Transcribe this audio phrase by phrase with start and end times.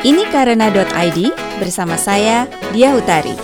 [0.00, 1.18] Ini karena.id
[1.60, 3.36] bersama saya, Dia Utari.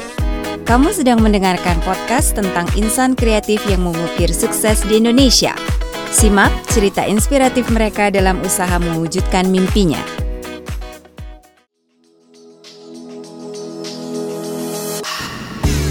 [0.65, 5.53] Kamu sedang mendengarkan podcast tentang insan kreatif yang mengukir sukses di Indonesia.
[6.17, 10.01] Simak cerita inspiratif mereka dalam usaha mewujudkan mimpinya.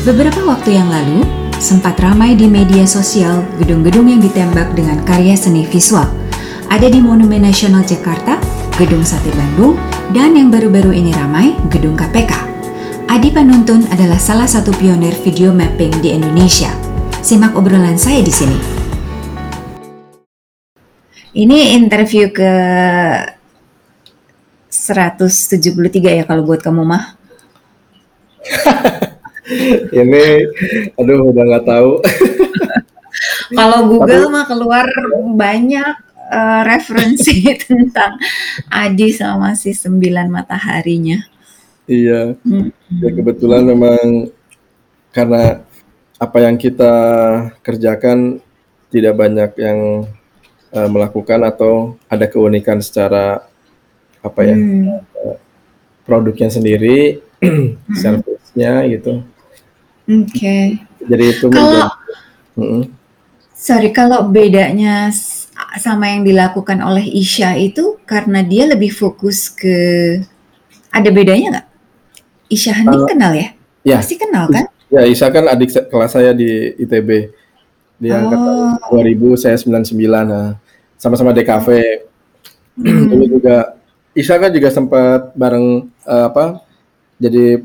[0.02, 1.30] Beberapa waktu yang lalu,
[1.62, 6.10] sempat ramai di media sosial gedung-gedung yang ditembak dengan karya seni visual.
[6.74, 8.42] Ada di Monumen Nasional Jakarta,
[8.76, 9.80] Gedung Sate Bandung,
[10.12, 12.36] dan yang baru-baru ini ramai, Gedung KPK.
[13.08, 16.76] Adi Panuntun adalah salah satu pionir video mapping di Indonesia.
[17.24, 18.60] Simak obrolan saya di sini.
[21.32, 22.52] Ini interview ke
[24.68, 27.16] 173 ya kalau buat kamu mah.
[30.04, 30.52] ini
[31.00, 32.02] aduh udah nggak tahu
[33.58, 34.86] kalau Google mah keluar
[35.38, 35.94] banyak
[36.30, 38.18] uh, referensi tentang
[38.70, 41.20] Adi sama si sembilan mataharinya
[41.86, 43.00] iya hmm.
[43.02, 44.30] ya kebetulan memang
[45.14, 45.64] karena
[46.16, 46.94] apa yang kita
[47.60, 48.40] kerjakan
[48.90, 50.08] tidak banyak yang
[50.72, 53.44] uh, melakukan atau ada keunikan secara
[54.26, 54.86] apa ya hmm.
[55.26, 55.38] uh,
[56.08, 57.96] produknya sendiri hmm.
[57.96, 59.22] service-nya gitu
[60.06, 60.38] Oke.
[60.38, 60.64] Okay.
[61.10, 61.90] Jadi itu kalau
[62.58, 62.86] menjadi,
[63.58, 65.10] sorry kalau bedanya
[65.80, 69.76] sama yang dilakukan oleh Isya itu karena dia lebih fokus ke
[70.92, 71.68] ada bedanya nggak?
[72.52, 73.48] Isya Hening uh, kenal ya?
[73.84, 73.98] Ya.
[74.00, 74.66] Pasti kenal kan?
[74.88, 77.30] Ya Isya kan adik kelas saya di ITB.
[78.00, 78.20] Dia oh.
[78.28, 79.96] angkatan 2000, saya 99.
[80.08, 80.60] Nah,
[81.00, 81.68] sama-sama DKV.
[82.76, 83.08] Hmm.
[83.12, 83.76] Dulu juga
[84.16, 86.64] Isya kan juga sempat bareng uh, apa?
[87.20, 87.64] Jadi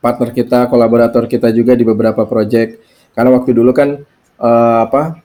[0.00, 2.80] partner kita, kolaborator kita juga di beberapa project.
[3.16, 4.04] Karena waktu dulu kan
[4.36, 5.24] uh, apa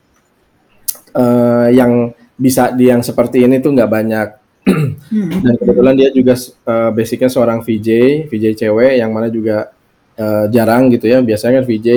[1.12, 4.28] uh, yang bisa di yang seperti ini tuh nggak banyak.
[5.42, 7.88] Dan kebetulan dia juga uh, basicnya seorang VJ,
[8.30, 9.74] VJ cewek yang mana juga
[10.16, 11.18] uh, jarang gitu ya.
[11.18, 11.88] Biasanya kan VJ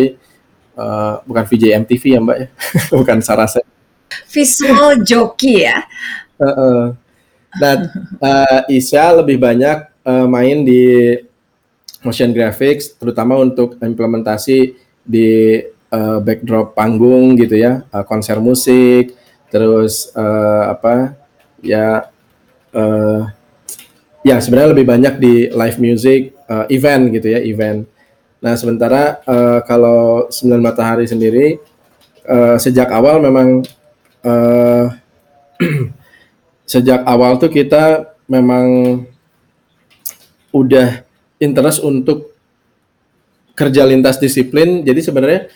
[0.75, 2.47] uh, bukan VJ MTV ya Mbak ya,
[2.99, 3.61] bukan Sarasa.
[4.29, 5.85] Visual joki ya.
[6.41, 6.83] Uh, uh.
[7.55, 7.87] Dan
[8.19, 11.15] uh, Isya lebih banyak uh, main di
[12.05, 15.57] motion graphics terutama untuk implementasi di
[15.89, 19.17] uh, backdrop panggung gitu ya uh, konser musik
[19.55, 21.15] terus uh, apa
[21.63, 22.11] ya
[22.75, 23.31] uh,
[24.19, 27.87] ya sebenarnya lebih banyak di live music uh, event gitu ya event
[28.43, 31.55] nah sementara uh, kalau sembilan matahari sendiri
[32.27, 33.63] uh, sejak awal memang
[34.27, 34.91] uh,
[36.75, 38.99] sejak awal tuh kita memang
[40.51, 41.05] udah
[41.39, 42.35] interest untuk
[43.55, 44.83] kerja lintas disiplin.
[44.83, 45.47] Jadi sebenarnya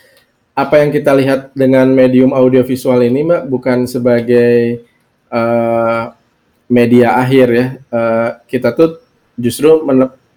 [0.60, 4.84] apa yang kita lihat dengan medium audiovisual ini, Mbak, bukan sebagai
[5.32, 6.12] uh,
[6.68, 7.66] media akhir ya.
[7.88, 9.00] Uh, kita tuh
[9.40, 9.80] justru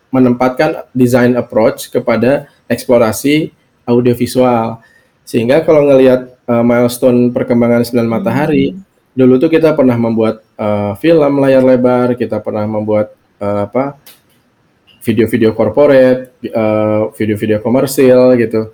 [0.10, 3.52] menempatkan design approach kepada eksplorasi
[3.84, 4.80] audiovisual.
[5.28, 8.80] Sehingga kalau ngelihat uh, milestone perkembangan Sembilan Matahari, hmm.
[9.16, 13.12] dulu tuh kita pernah membuat uh, film layar lebar, kita pernah membuat
[13.44, 14.00] uh, apa
[15.04, 18.72] video-video corporate, uh, video-video komersil gitu.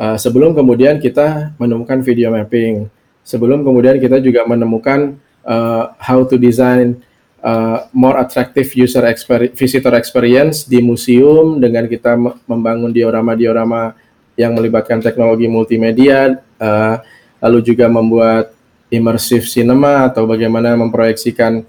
[0.00, 2.88] Uh, sebelum kemudian kita menemukan video mapping,
[3.20, 7.04] sebelum kemudian kita juga menemukan uh, how to design
[7.44, 12.16] uh, more attractive user experience, visitor experience di museum dengan kita
[12.48, 13.92] membangun diorama-diorama
[14.40, 16.96] yang melibatkan teknologi multimedia, uh,
[17.44, 18.56] lalu juga membuat
[18.88, 21.60] immersive cinema atau bagaimana memproyeksikan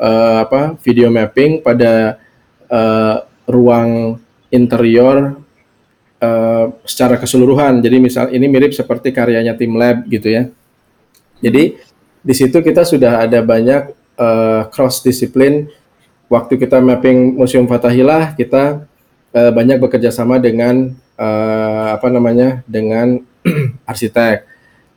[0.00, 2.16] uh, apa video mapping pada
[2.72, 4.16] uh, ruang
[4.48, 5.44] interior
[6.20, 7.80] uh, secara keseluruhan.
[7.80, 10.48] Jadi misal ini mirip seperti karyanya tim lab gitu ya.
[11.40, 11.76] Jadi
[12.26, 15.68] di situ kita sudah ada banyak uh, cross disiplin.
[16.26, 18.82] Waktu kita mapping Museum Fatahillah, kita
[19.30, 23.22] uh, banyak bekerja sama dengan uh, apa namanya dengan
[23.90, 24.42] arsitek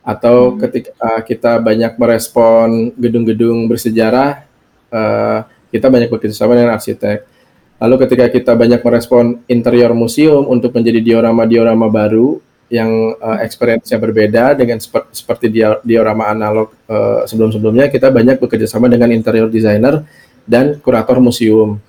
[0.02, 0.56] atau hmm.
[0.66, 4.42] ketika uh, kita banyak merespon gedung-gedung bersejarah,
[4.90, 7.29] uh, kita banyak bekerja sama dengan arsitek.
[7.80, 12.36] Lalu ketika kita banyak merespon interior museum untuk menjadi diorama-diorama baru
[12.70, 15.50] yang uh, experience-nya berbeda dengan seper seperti
[15.82, 20.06] diorama analog uh, sebelum-sebelumnya, kita banyak bekerja sama dengan interior designer
[20.46, 21.82] dan kurator museum.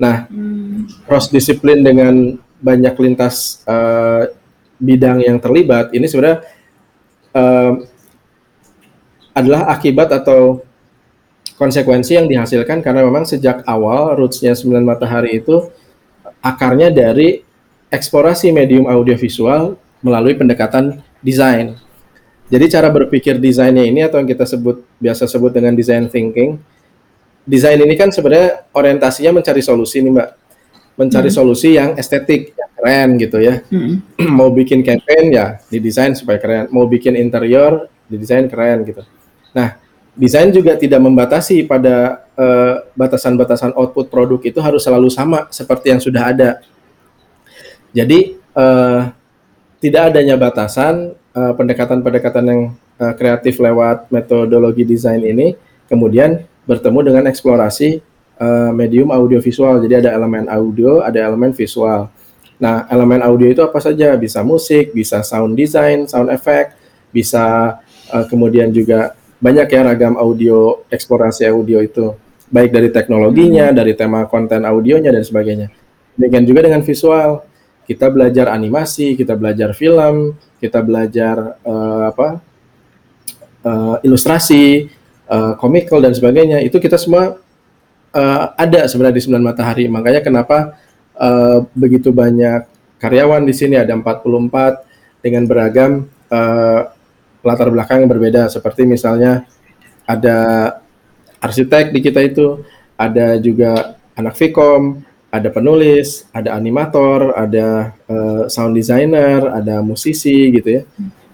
[0.00, 1.04] Nah, hmm.
[1.04, 4.30] cross disiplin dengan banyak lintas uh,
[4.78, 6.46] bidang yang terlibat ini sebenarnya
[7.34, 7.82] uh,
[9.34, 10.62] adalah akibat atau
[11.62, 15.70] konsekuensi yang dihasilkan karena memang sejak awal rootsnya sembilan matahari itu
[16.42, 17.38] akarnya dari
[17.86, 21.78] eksplorasi medium audiovisual melalui pendekatan desain.
[22.50, 26.58] Jadi cara berpikir desainnya ini atau yang kita sebut biasa sebut dengan design thinking
[27.46, 30.28] desain ini kan sebenarnya orientasinya mencari solusi nih Mbak.
[30.92, 31.38] Mencari hmm.
[31.40, 33.64] solusi yang estetik, yang keren gitu ya.
[33.72, 34.04] Hmm.
[34.38, 36.68] Mau bikin campaign ya didesain supaya keren.
[36.70, 39.02] Mau bikin interior didesain keren gitu.
[39.56, 39.81] Nah,
[40.12, 45.92] desain juga tidak membatasi pada eh, batasan-batasan uh, output produk itu harus selalu sama seperti
[45.92, 46.50] yang sudah ada.
[47.92, 49.12] Jadi uh,
[49.80, 52.60] tidak adanya batasan pendekatan pendekatan-pendekatan yang
[53.00, 55.56] uh, kreatif lewat metodologi desain ini
[55.88, 58.00] kemudian bertemu dengan eksplorasi
[58.38, 59.82] uh, medium audiovisual.
[59.82, 62.08] Jadi ada elemen audio, ada elemen visual.
[62.62, 64.14] Nah, elemen audio itu apa saja?
[64.14, 66.78] Bisa musik, bisa sound design, sound effect,
[67.10, 67.76] bisa
[68.14, 72.14] uh, kemudian juga banyak ya ragam audio, eksplorasi audio itu.
[72.52, 73.76] Baik dari teknologinya, hmm.
[73.76, 75.74] dari tema konten audionya dan sebagainya.
[76.14, 77.42] Demikian juga dengan visual.
[77.82, 82.38] Kita belajar animasi, kita belajar film, kita belajar uh, apa?
[83.66, 84.86] Uh, ilustrasi,
[85.26, 87.42] uh, komikal dan sebagainya itu kita semua
[88.14, 89.90] uh, ada sebenarnya di Sembilan Matahari.
[89.90, 90.78] Makanya kenapa
[91.18, 92.68] uh, begitu banyak
[93.02, 96.80] karyawan di sini ada 44 dengan beragam uh,
[97.42, 99.46] latar belakang yang berbeda seperti misalnya
[100.06, 100.38] ada
[101.42, 102.62] arsitek di kita itu,
[102.94, 105.02] ada juga anak Vkom,
[105.32, 110.82] ada penulis, ada animator, ada uh, sound designer, ada musisi gitu ya.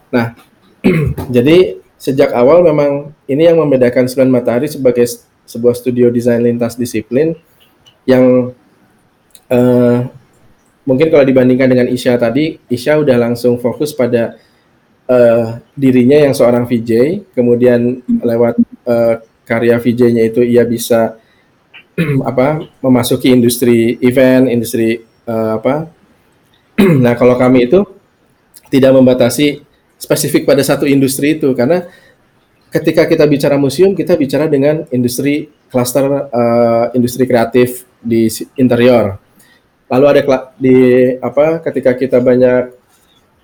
[0.08, 0.38] Nah,
[1.37, 5.05] jadi sejak awal memang ini yang membedakan Sembilan Matahari sebagai
[5.44, 7.34] sebuah studio desain lintas disiplin
[8.06, 8.55] yang
[9.50, 9.99] uh,
[10.87, 14.38] mungkin kalau dibandingkan dengan Isya tadi, Isya udah langsung fokus pada
[15.08, 21.16] uh, dirinya yang seorang VJ, kemudian lewat uh, karya VJ-nya itu ia bisa
[22.31, 25.88] apa memasuki industri event, industri uh, apa.
[27.05, 27.82] nah, kalau kami itu
[28.69, 29.64] tidak membatasi
[29.99, 31.88] spesifik pada satu industri itu karena
[32.69, 38.28] ketika kita bicara museum kita bicara dengan industri cluster uh, industri kreatif di
[38.60, 39.19] interior.
[39.88, 40.76] Lalu ada di
[41.19, 42.78] apa ketika kita banyak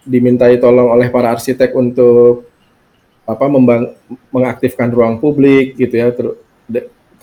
[0.05, 2.49] dimintai tolong oleh para arsitek untuk
[3.25, 3.97] apa membang,
[4.29, 6.37] mengaktifkan ruang publik gitu ya ter,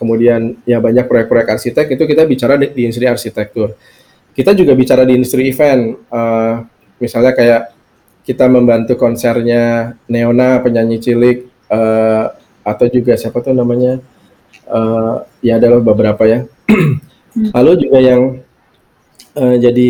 [0.01, 3.78] kemudian ya banyak proyek-proyek arsitek itu kita bicara di, di industri arsitektur.
[4.33, 6.66] Kita juga bicara di industri event uh,
[6.98, 7.78] misalnya kayak
[8.25, 12.34] kita membantu konsernya Neona penyanyi cilik uh,
[12.66, 14.01] atau juga siapa tuh namanya
[14.69, 16.50] uh, ya adalah beberapa ya.
[17.56, 18.22] Lalu juga yang
[19.38, 19.89] uh, jadi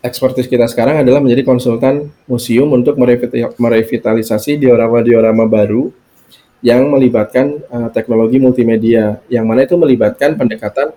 [0.00, 2.96] ekspertis kita sekarang adalah menjadi konsultan museum untuk
[3.56, 5.92] merevitalisasi diorama-diorama baru
[6.60, 10.92] yang melibatkan uh, teknologi multimedia yang mana itu melibatkan pendekatan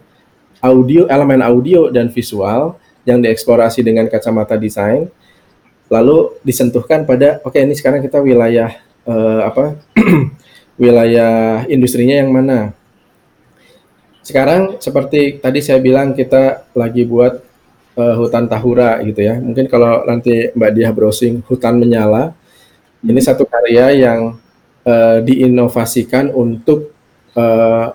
[0.60, 5.08] audio elemen audio dan visual yang dieksplorasi dengan kacamata desain
[5.92, 8.76] lalu disentuhkan pada oke okay, ini sekarang kita wilayah
[9.08, 9.80] uh, apa
[10.78, 12.74] wilayah industrinya yang mana.
[14.24, 17.44] Sekarang seperti tadi saya bilang kita lagi buat
[17.98, 22.34] uh, hutan tahura gitu ya mungkin kalau nanti Mbak Dia browsing hutan menyala
[23.04, 23.28] ini hmm.
[23.28, 24.40] satu karya yang
[24.88, 26.96] uh, diinovasikan untuk
[27.36, 27.92] uh,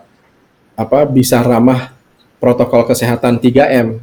[0.79, 1.97] apa bisa ramah
[2.39, 3.99] protokol kesehatan 3M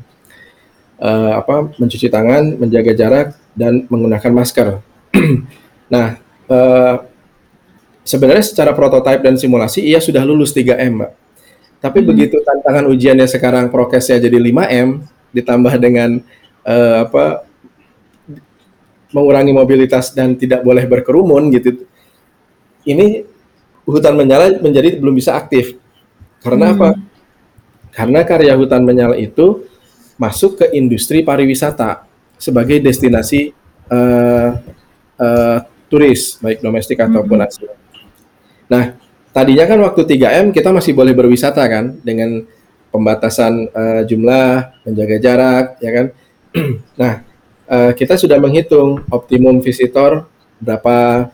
[1.00, 4.68] uh, apa mencuci tangan, menjaga jarak dan menggunakan masker.
[5.94, 6.19] nah,
[6.51, 6.95] uh,
[8.03, 11.11] sebenarnya secara prototipe dan simulasi ia sudah lulus 3M, Mbak.
[11.80, 12.07] Tapi hmm.
[12.07, 16.23] begitu tantangan ujiannya sekarang prokesnya jadi 5M ditambah dengan
[16.63, 17.44] uh, apa
[19.11, 21.83] mengurangi mobilitas dan tidak boleh berkerumun gitu.
[22.87, 23.23] Ini
[23.87, 25.80] hutan menyala menjadi belum bisa aktif.
[26.44, 26.75] Karena hmm.
[26.75, 26.89] apa?
[27.95, 29.63] Karena karya hutan menyala itu
[30.19, 33.56] masuk ke industri pariwisata sebagai destinasi
[33.92, 34.59] uh,
[35.15, 37.47] uh, turis baik domestik ataupun hmm.
[37.47, 37.71] asing.
[38.68, 38.97] Nah,
[39.31, 42.44] tadinya kan waktu 3M kita masih boleh berwisata kan dengan
[42.95, 46.06] pembatasan uh, jumlah, menjaga jarak, ya kan.
[47.02, 47.14] nah,
[47.68, 50.25] uh, kita sudah menghitung optimum visitor
[50.64, 51.30] berapa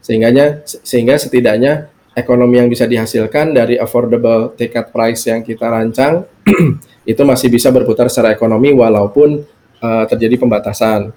[0.00, 6.26] sehingganya sehingga setidaknya ekonomi yang bisa dihasilkan dari affordable ticket price yang kita rancang
[7.12, 9.44] itu masih bisa berputar secara ekonomi walaupun
[9.80, 11.12] uh, terjadi pembatasan.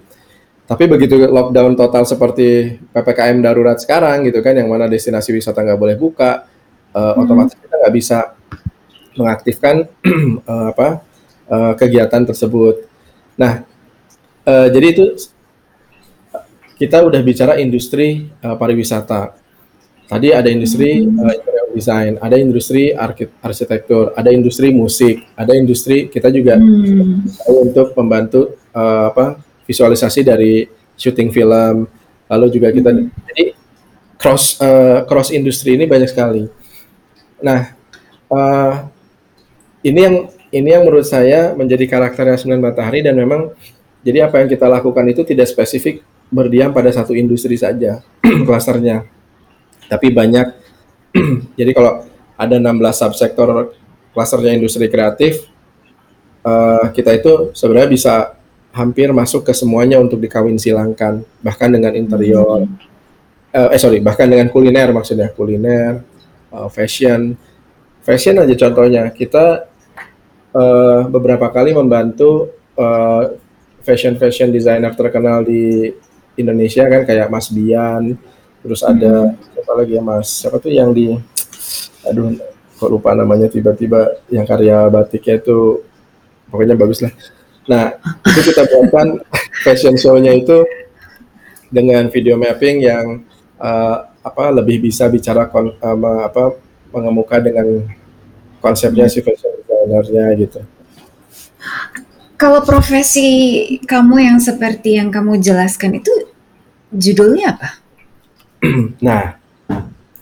[0.66, 5.78] Tapi begitu lockdown total seperti ppkm darurat sekarang gitu kan, yang mana destinasi wisata nggak
[5.78, 6.42] boleh buka,
[6.90, 7.22] uh, hmm.
[7.22, 8.18] otomatis kita nggak bisa
[9.16, 9.88] mengaktifkan
[10.44, 11.02] uh, apa
[11.48, 12.86] uh, kegiatan tersebut.
[13.36, 13.64] Nah,
[14.44, 15.04] uh, jadi itu
[16.76, 19.32] kita udah bicara industri uh, pariwisata.
[20.06, 21.34] Tadi ada industri uh,
[21.74, 22.94] desain, ada industri
[23.42, 27.52] arsitektur, ada industri musik, ada industri kita juga hmm.
[27.68, 30.64] untuk membantu uh, apa visualisasi dari
[30.96, 31.84] syuting film,
[32.30, 33.08] lalu juga kita hmm.
[33.28, 33.44] jadi
[34.16, 36.48] cross uh, cross industri ini banyak sekali.
[37.44, 37.76] Nah,
[38.32, 38.88] uh,
[39.86, 40.16] ini yang
[40.50, 43.54] ini yang menurut saya menjadi karakternya sembilan matahari dan memang
[44.02, 48.02] jadi apa yang kita lakukan itu tidak spesifik berdiam pada satu industri saja
[48.46, 49.06] klasternya.
[49.86, 50.46] Tapi banyak.
[51.58, 52.02] Jadi kalau
[52.34, 53.72] ada 16 subsektor
[54.10, 55.48] klasternya industri kreatif
[56.44, 58.14] uh, kita itu sebenarnya bisa
[58.76, 62.68] hampir masuk ke semuanya untuk dikawin silangkan bahkan dengan interior.
[63.54, 66.02] Uh, eh sorry bahkan dengan kuliner maksudnya kuliner
[66.52, 67.34] uh, fashion.
[68.06, 69.10] Fashion aja contohnya.
[69.10, 69.66] Kita
[70.56, 72.48] uh, beberapa kali membantu
[72.80, 73.36] uh,
[73.84, 75.92] fashion fashion designer terkenal di
[76.40, 78.16] Indonesia kan kayak Mas Bian
[78.64, 79.54] terus ada hmm.
[79.54, 80.28] siapa lagi ya Mas?
[80.42, 81.14] Siapa tuh yang di
[82.02, 82.34] aduh
[82.76, 85.80] kok lupa namanya tiba-tiba yang karya batiknya itu
[86.50, 87.12] pokoknya bagus lah.
[87.70, 87.84] Nah
[88.26, 89.22] itu kita buatkan
[89.64, 90.66] fashion show-nya itu
[91.70, 93.22] dengan video mapping yang
[93.58, 96.58] uh, apa lebih bisa bicara kon, uh, apa
[96.90, 97.86] mengemuka dengan
[98.58, 99.55] konsepnya si fashion
[99.86, 100.60] designernya gitu.
[102.36, 103.28] Kalau profesi
[103.88, 106.12] kamu yang seperti yang kamu jelaskan itu
[106.92, 107.70] judulnya apa?
[109.06, 109.40] nah,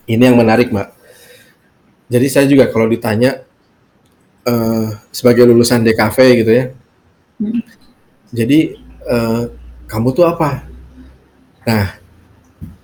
[0.07, 0.95] ini yang menarik, Mbak.
[2.07, 3.43] Jadi saya juga kalau ditanya
[4.47, 6.65] uh, sebagai lulusan DKV gitu ya,
[7.41, 7.61] hmm.
[8.29, 8.77] jadi
[9.09, 9.49] uh,
[9.89, 10.69] kamu tuh apa?
[11.65, 11.97] Nah,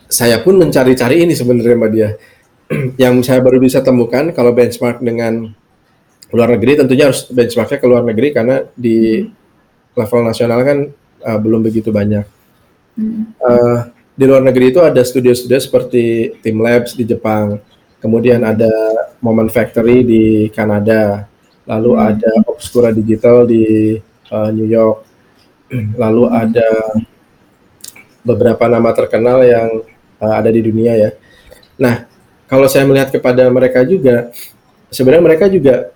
[0.10, 2.10] saya pun mencari-cari ini sebenarnya Mbak Dia
[3.08, 5.54] yang saya baru bisa temukan kalau benchmark dengan
[6.32, 9.28] luar negeri tentunya harus benchmarknya ke luar negeri karena di
[9.96, 10.78] level nasional kan
[11.28, 12.26] uh, belum begitu banyak.
[12.96, 13.36] Hmm.
[13.40, 13.80] Uh,
[14.16, 17.60] di luar negeri itu ada studio-studio seperti Team Labs di Jepang,
[18.00, 18.72] kemudian ada
[19.24, 21.28] Moment Factory di Kanada,
[21.68, 22.04] lalu hmm.
[22.12, 23.96] ada Obscura Digital di
[24.32, 24.98] uh, New York,
[26.04, 26.36] lalu hmm.
[26.38, 26.70] ada
[28.22, 29.70] beberapa nama terkenal yang
[30.22, 31.12] uh, ada di dunia ya.
[31.82, 32.06] Nah,
[32.46, 34.30] kalau saya melihat kepada mereka juga,
[34.92, 35.90] sebenarnya mereka juga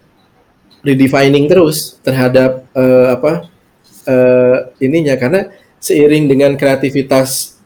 [0.85, 3.49] redefining terus terhadap uh, apa
[4.05, 5.49] uh, ininya karena
[5.81, 7.57] seiring dengan kreativitas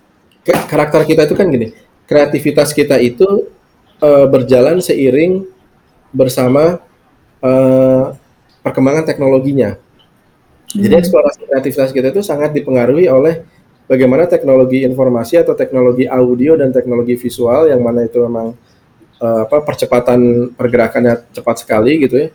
[0.44, 1.76] karakter kita itu kan gini,
[2.08, 3.52] kreativitas kita itu
[4.02, 5.46] uh, berjalan seiring
[6.10, 6.82] bersama
[7.44, 8.16] uh,
[8.64, 9.78] perkembangan teknologinya.
[10.72, 10.82] Hmm.
[10.82, 13.46] Jadi eksplorasi kreativitas kita itu sangat dipengaruhi oleh
[13.86, 18.54] bagaimana teknologi informasi atau teknologi audio dan teknologi visual yang mana itu memang
[19.22, 22.30] uh, apa percepatan pergerakannya cepat sekali gitu ya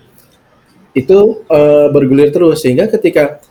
[0.95, 3.43] itu uh, bergulir terus sehingga ketika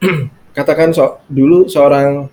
[0.56, 2.32] katakan so, dulu seorang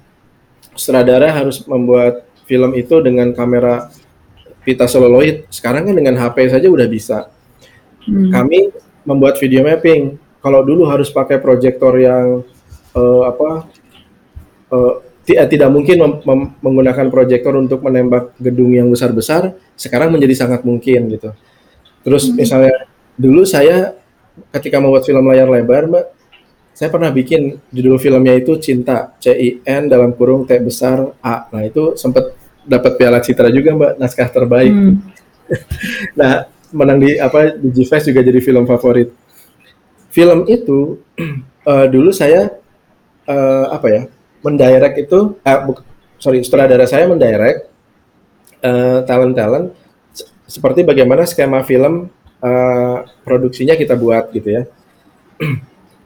[0.74, 3.92] sutradara harus membuat film itu dengan kamera
[4.64, 7.28] pita celluloid sekarang kan dengan HP saja udah bisa
[8.08, 8.32] hmm.
[8.32, 8.72] kami
[9.04, 12.48] membuat video mapping kalau dulu harus pakai proyektor yang
[12.96, 13.68] uh, apa
[14.72, 14.94] uh,
[15.24, 16.20] tidak mungkin
[16.60, 21.32] menggunakan proyektor untuk menembak gedung yang besar-besar, sekarang menjadi sangat mungkin gitu.
[22.04, 22.36] Terus hmm.
[22.36, 22.76] misalnya
[23.16, 23.96] dulu saya
[24.54, 26.06] ketika membuat film layar lebar, Mbak,
[26.74, 31.46] saya pernah bikin judul filmnya itu Cinta, C I N dalam kurung T besar A.
[31.54, 32.34] Nah, itu sempat
[32.66, 34.74] dapat Piala Citra juga, Mbak, naskah terbaik.
[34.74, 34.98] Hmm.
[36.20, 39.14] nah, menang di apa di GFest juga jadi film favorit.
[40.10, 40.98] Film itu
[41.70, 42.50] uh, dulu saya
[43.30, 44.04] uh, apa ya?
[44.44, 45.60] mendirect itu eh,
[46.20, 47.72] sorry sutradara saya mendirect
[48.60, 49.72] uh, talent-talent
[50.44, 52.12] seperti bagaimana skema film
[52.44, 54.64] uh, produksinya kita buat gitu ya.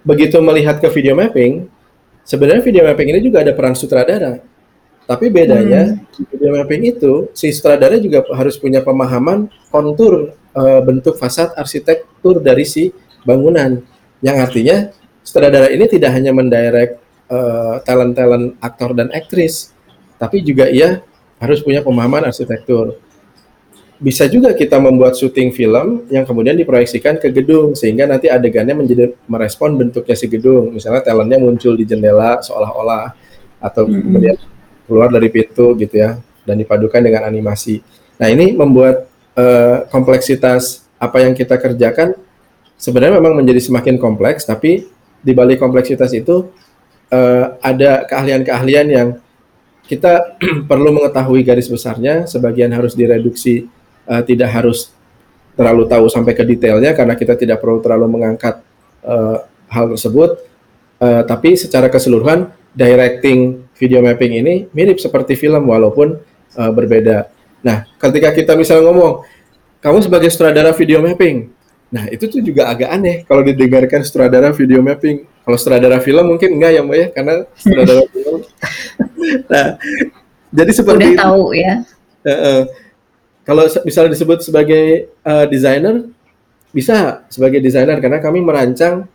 [0.10, 1.68] Begitu melihat ke video mapping,
[2.24, 4.40] sebenarnya video mapping ini juga ada peran sutradara.
[5.08, 6.28] Tapi bedanya hmm.
[6.32, 12.64] video mapping itu si sutradara juga harus punya pemahaman kontur uh, bentuk fasad arsitektur dari
[12.64, 13.84] si bangunan.
[14.20, 14.78] Yang artinya
[15.24, 17.00] sutradara ini tidak hanya mendirect
[17.32, 19.72] uh, talent-talent aktor dan aktris,
[20.20, 21.04] tapi juga ia
[21.40, 23.00] harus punya pemahaman arsitektur.
[23.98, 29.18] Bisa juga kita membuat syuting film yang kemudian diproyeksikan ke gedung sehingga nanti adegannya menjadi
[29.26, 30.70] merespon bentuknya si gedung.
[30.70, 33.18] Misalnya talentnya muncul di jendela seolah-olah
[33.58, 34.04] atau mm -hmm.
[34.06, 34.36] kemudian
[34.86, 37.82] keluar dari pintu gitu ya dan dipadukan dengan animasi.
[38.22, 42.18] Nah ini membuat uh, kompleksitas apa yang kita kerjakan
[42.78, 44.86] sebenarnya memang menjadi semakin kompleks, tapi
[45.20, 46.48] di balik kompleksitas itu
[47.10, 49.10] uh, ada keahlian-keahlian yang
[49.90, 50.38] kita
[50.70, 53.68] perlu mengetahui garis besarnya, sebagian harus direduksi,
[54.08, 54.90] uh, tidak harus
[55.58, 58.62] terlalu tahu sampai ke detailnya karena kita tidak perlu terlalu mengangkat
[59.04, 60.40] uh, hal tersebut.
[60.98, 66.18] Uh, tapi secara keseluruhan directing video mapping ini mirip seperti film walaupun
[66.58, 67.30] uh, berbeda.
[67.62, 69.26] Nah, ketika kita misalnya ngomong,
[69.82, 71.54] kamu sebagai sutradara video mapping,
[71.94, 76.60] nah itu tuh juga agak aneh kalau didengarkan sutradara video mapping kalau sutradara film mungkin
[76.60, 78.40] enggak ya Mbak ya, karena sutradara film.
[79.48, 79.68] nah,
[80.52, 81.22] jadi seperti Udah itu.
[81.22, 81.74] tahu ya.
[82.28, 82.60] Uh, uh,
[83.48, 86.04] kalau misalnya disebut sebagai uh, desainer,
[86.76, 89.08] bisa sebagai desainer karena kami merancang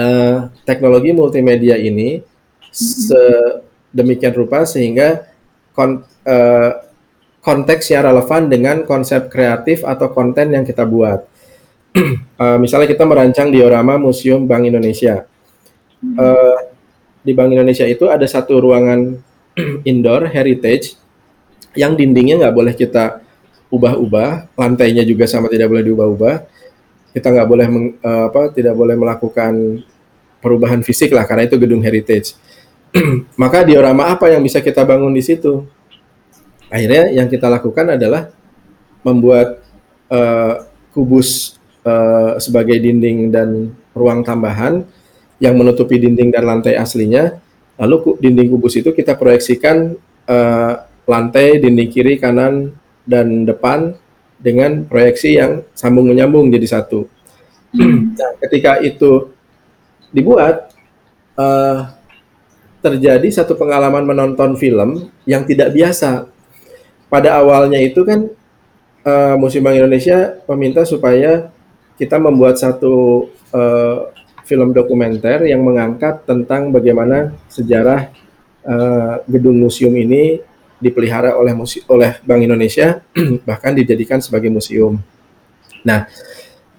[0.00, 2.24] uh, teknologi multimedia ini
[2.72, 5.28] sedemikian rupa sehingga
[5.76, 6.72] kon, uh,
[7.44, 11.28] konteks yang relevan dengan konsep kreatif atau konten yang kita buat.
[12.40, 15.28] uh, misalnya kita merancang diorama Museum Bank Indonesia.
[16.00, 16.72] Uh,
[17.20, 19.20] di Bank Indonesia itu ada satu ruangan
[19.84, 20.96] indoor heritage
[21.76, 23.23] yang dindingnya nggak boleh kita
[23.74, 26.34] ubah-ubah, lantainya juga sama tidak boleh diubah-ubah.
[27.10, 29.82] Kita nggak boleh meng, uh, apa, tidak boleh melakukan
[30.38, 32.38] perubahan fisik lah karena itu gedung heritage.
[33.42, 35.66] Maka diorama apa yang bisa kita bangun di situ?
[36.70, 38.30] Akhirnya yang kita lakukan adalah
[39.02, 39.62] membuat
[40.10, 44.86] uh, kubus uh, sebagai dinding dan ruang tambahan
[45.42, 47.38] yang menutupi dinding dan lantai aslinya.
[47.74, 49.98] Lalu dinding kubus itu kita proyeksikan
[50.30, 50.72] uh,
[51.04, 53.96] lantai, dinding kiri, kanan, dan depan
[54.40, 57.08] dengan proyeksi yang sambung menyambung jadi satu.
[57.72, 58.12] Hmm.
[58.18, 59.34] Nah, ketika itu
[60.14, 60.70] dibuat,
[61.34, 61.90] uh,
[62.84, 66.28] terjadi satu pengalaman menonton film yang tidak biasa.
[67.08, 68.28] Pada awalnya itu kan
[69.08, 71.48] uh, Museum Bank Indonesia meminta supaya
[71.96, 74.12] kita membuat satu uh,
[74.44, 78.12] film dokumenter yang mengangkat tentang bagaimana sejarah
[78.68, 80.44] uh, gedung museum ini
[80.78, 81.54] dipelihara oleh
[81.90, 83.00] oleh Bank Indonesia
[83.48, 84.98] bahkan dijadikan sebagai museum.
[85.84, 86.08] Nah,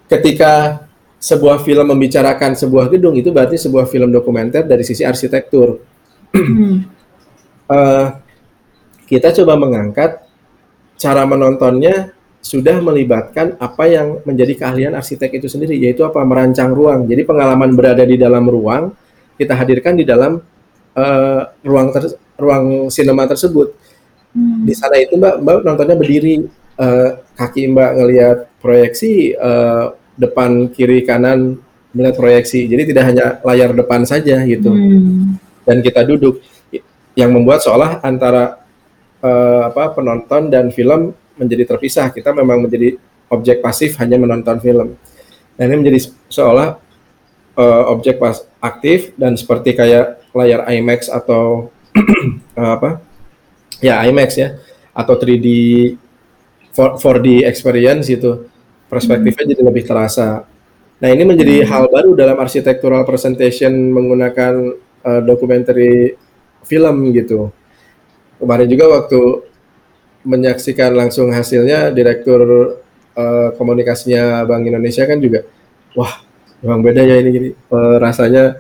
[0.10, 0.86] ketika
[1.22, 5.82] sebuah film membicarakan sebuah gedung itu berarti sebuah film dokumenter dari sisi arsitektur.
[6.36, 8.08] uh,
[9.12, 10.22] kita coba mengangkat
[10.96, 12.14] cara menontonnya
[12.46, 17.10] sudah melibatkan apa yang menjadi keahlian arsitek itu sendiri, yaitu apa merancang ruang.
[17.10, 18.94] Jadi pengalaman berada di dalam ruang
[19.36, 20.38] kita hadirkan di dalam
[20.96, 23.76] uh, ruang ter, ruang sinema tersebut.
[24.36, 24.68] Hmm.
[24.68, 26.48] Di sana itu Mbak, Mbak nontonnya berdiri,
[26.80, 31.60] uh, kaki Mbak ngelihat proyeksi, uh, depan kiri kanan
[31.96, 32.68] melihat proyeksi.
[32.68, 34.72] Jadi tidak hanya layar depan saja gitu.
[34.72, 35.40] Hmm.
[35.64, 36.44] Dan kita duduk
[37.16, 38.60] yang membuat seolah antara
[39.24, 42.12] uh, apa penonton dan film menjadi terpisah.
[42.12, 43.00] Kita memang menjadi
[43.32, 45.00] objek pasif hanya menonton film.
[45.56, 46.76] Dan ini menjadi seolah
[47.56, 51.72] uh, objek pas aktif dan seperti kayak layar IMAX atau
[52.60, 53.00] uh, apa
[53.80, 54.60] ya IMAX ya
[54.96, 55.48] atau 3D
[56.76, 58.52] 4D experience itu
[58.92, 59.52] perspektifnya hmm.
[59.56, 60.44] jadi lebih terasa.
[61.00, 61.68] Nah ini menjadi hmm.
[61.72, 66.20] hal baru dalam architectural presentation menggunakan uh, dokumentari
[66.68, 67.52] film gitu.
[68.40, 69.22] Kemarin juga waktu
[70.26, 72.42] menyaksikan langsung hasilnya, direktur
[73.16, 75.46] uh, komunikasinya Bank Indonesia kan juga,
[75.94, 76.26] wah,
[76.60, 77.50] memang beda ya ini gini.
[77.70, 78.60] Uh, rasanya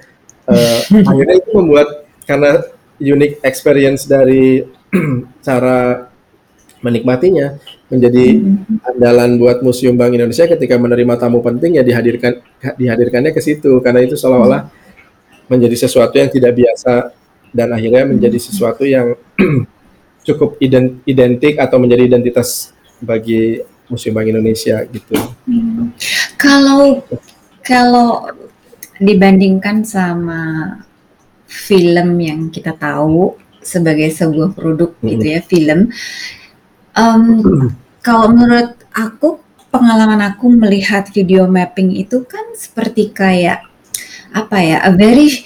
[0.49, 2.61] uh, akhirnya itu membuat karena
[3.01, 4.65] unique experience dari
[5.45, 6.09] cara
[6.81, 7.57] menikmatinya
[7.89, 8.41] menjadi
[8.85, 12.41] andalan buat Museum Bank Indonesia ketika menerima tamu penting ya dihadirkan
[12.77, 14.69] dihadirkannya ke situ karena itu seolah-olah
[15.45, 17.13] menjadi sesuatu yang tidak biasa
[17.53, 19.13] dan akhirnya menjadi sesuatu yang
[20.27, 20.57] cukup
[21.05, 25.13] identik atau menjadi identitas bagi Museum Bank Indonesia gitu.
[25.45, 25.93] Hmm.
[26.41, 27.05] Kalau
[27.61, 28.25] kalau
[28.99, 30.41] dibandingkan sama
[31.45, 35.05] film yang kita tahu sebagai sebuah produk hmm.
[35.09, 35.79] gitu ya film.
[36.95, 37.69] Um, hmm.
[38.05, 39.41] Kalau menurut aku
[39.73, 43.65] pengalaman aku melihat video mapping itu kan seperti kayak
[44.31, 45.43] apa ya a very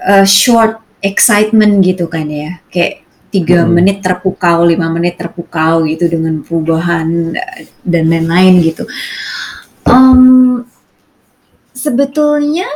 [0.00, 3.72] uh, short excitement gitu kan ya kayak tiga hmm.
[3.76, 7.36] menit terpukau lima menit terpukau gitu dengan perubahan
[7.84, 8.84] dan lain-lain gitu
[9.84, 10.64] um,
[11.72, 12.68] sebetulnya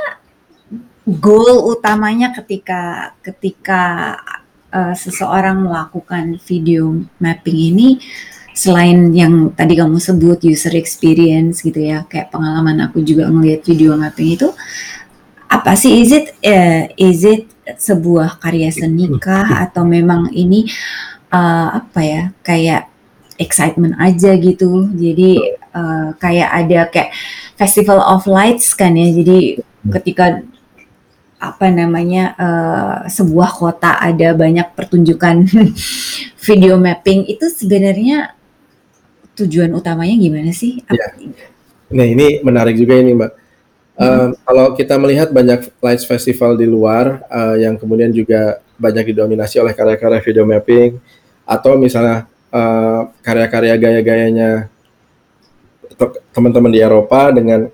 [1.04, 3.82] goal utamanya ketika ketika
[4.72, 7.88] uh, seseorang melakukan video mapping ini
[8.54, 13.98] selain yang tadi kamu sebut user experience gitu ya kayak pengalaman aku juga ngelihat video
[13.98, 14.48] mapping itu
[15.54, 16.02] apa sih?
[16.02, 17.46] Is it uh, is it
[17.78, 19.62] sebuah karya seni kah?
[19.62, 20.66] Atau memang ini
[21.30, 22.93] uh, apa ya kayak
[23.40, 27.10] excitement aja gitu jadi uh, kayak ada kayak
[27.58, 29.58] festival of lights kan ya jadi
[29.90, 30.42] ketika
[31.44, 35.44] apa namanya uh, sebuah kota ada banyak pertunjukan
[36.48, 38.32] video mapping itu sebenarnya
[39.34, 40.80] tujuan utamanya gimana sih?
[40.88, 41.12] Ya.
[41.92, 43.32] Nah ini menarik juga ini mbak.
[43.94, 44.34] Hmm.
[44.42, 49.70] kalau kita melihat banyak lights festival di luar uh, yang kemudian juga banyak didominasi oleh
[49.70, 50.98] karya-karya video mapping
[51.46, 54.70] atau misalnya uh, karya-karya gaya-gayanya
[56.30, 57.66] teman-teman di Eropa dengan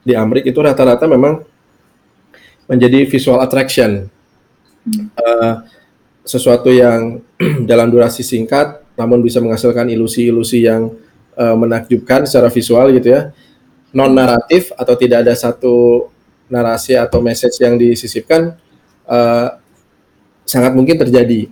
[0.00, 1.44] di Amerika itu rata-rata memang
[2.66, 4.08] menjadi visual attraction.
[4.86, 5.06] Hmm.
[5.18, 5.54] Uh,
[6.26, 7.22] sesuatu yang
[7.70, 10.90] dalam durasi singkat namun bisa menghasilkan ilusi-ilusi yang
[11.36, 13.30] uh, menakjubkan secara visual gitu ya.
[13.94, 16.08] non naratif atau tidak ada satu
[16.52, 18.52] narasi atau message yang disisipkan
[19.08, 19.56] uh,
[20.44, 21.48] sangat mungkin terjadi.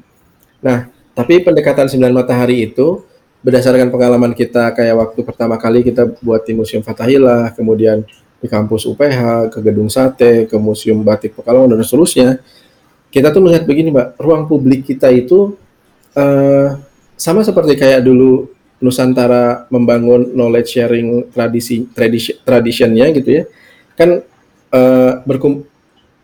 [0.60, 3.06] Nah, tapi pendekatan sembilan matahari itu
[3.46, 8.02] berdasarkan pengalaman kita kayak waktu pertama kali kita buat di Museum Fatahillah, kemudian
[8.42, 12.28] di kampus UPH, ke Gedung Sate, ke Museum Batik Pekalongan dan seterusnya,
[13.14, 15.54] kita tuh melihat begini, Mbak, ruang publik kita itu
[16.18, 16.68] uh,
[17.14, 18.50] sama seperti kayak dulu
[18.82, 23.42] Nusantara membangun knowledge sharing tradisi tradisi traditionnya gitu ya,
[23.94, 24.24] kan
[24.74, 25.62] uh, berkum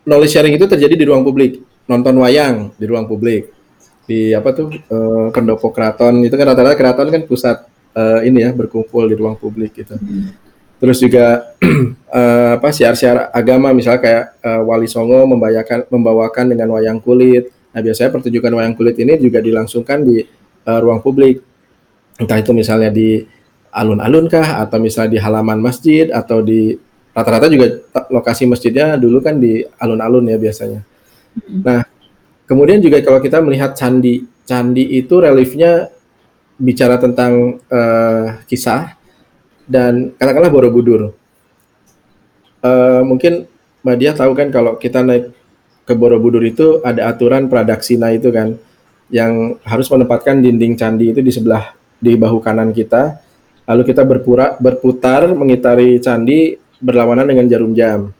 [0.02, 1.62] knowledge sharing itu terjadi di ruang publik.
[1.86, 3.59] Nonton wayang di ruang publik
[4.10, 7.62] di apa tuh uh, pendopo keraton itu kan rata-rata keraton kan pusat
[7.94, 10.34] uh, ini ya berkumpul di ruang publik gitu hmm.
[10.82, 11.54] terus juga
[12.10, 17.78] uh, apa siar-siar agama misalnya kayak uh, Wali Songo membawakan membawakan dengan wayang kulit nah
[17.78, 20.26] biasanya pertunjukan wayang kulit ini juga dilangsungkan di
[20.66, 21.40] ruang publik
[22.18, 23.22] entah itu misalnya di
[23.70, 26.74] alun-alun kah atau misalnya di halaman masjid atau di
[27.14, 30.80] rata-rata juga lokasi masjidnya dulu kan di alun-alun ya biasanya.
[31.34, 31.62] Hmm.
[31.62, 31.80] Nah,
[32.50, 35.86] kemudian juga kalau kita melihat candi, candi itu reliefnya
[36.58, 38.98] bicara tentang uh, kisah
[39.70, 41.14] dan katakanlah Borobudur.
[42.60, 43.46] Uh, mungkin
[43.86, 45.30] Mbak Dia tahu kan kalau kita naik
[45.86, 48.58] ke Borobudur itu ada aturan pradaksina itu kan
[49.08, 53.18] yang harus menempatkan dinding candi itu di sebelah di bahu kanan kita
[53.66, 58.12] lalu kita berpura berputar mengitari candi berlawanan dengan jarum jam.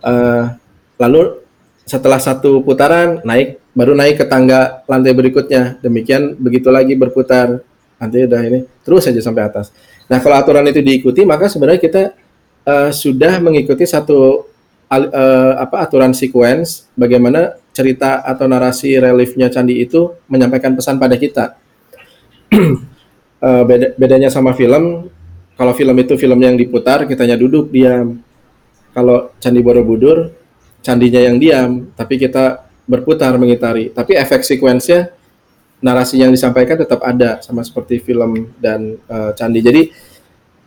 [0.00, 0.56] Uh,
[0.96, 1.43] lalu
[1.84, 5.76] setelah satu putaran naik baru naik ke tangga lantai berikutnya.
[5.84, 7.60] Demikian begitu lagi berputar.
[8.00, 9.70] Nanti udah ini terus saja sampai atas.
[10.08, 12.02] Nah kalau aturan itu diikuti maka sebenarnya kita
[12.66, 14.48] uh, sudah mengikuti satu
[14.90, 21.56] uh, apa aturan sequence bagaimana cerita atau narasi reliefnya candi itu menyampaikan pesan pada kita.
[23.40, 25.08] uh, beda, bedanya sama film
[25.54, 28.18] kalau film itu filmnya yang diputar, kitanya duduk diam.
[28.90, 30.30] Kalau Candi Borobudur,
[30.84, 33.88] candinya yang diam, tapi kita berputar mengitari.
[33.88, 35.16] Tapi efek sekuensnya,
[35.80, 39.64] narasi yang disampaikan tetap ada, sama seperti film dan uh, candi.
[39.64, 39.82] Jadi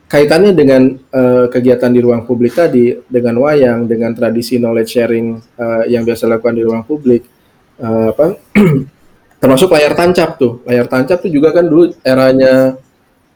[0.09, 5.85] kaitannya dengan uh, kegiatan di ruang publik tadi, dengan wayang, dengan tradisi knowledge sharing uh,
[5.85, 7.29] yang biasa dilakukan di ruang publik,
[7.77, 8.33] uh, apa?
[9.37, 10.65] termasuk layar tancap tuh.
[10.65, 12.81] Layar tancap tuh juga kan dulu eranya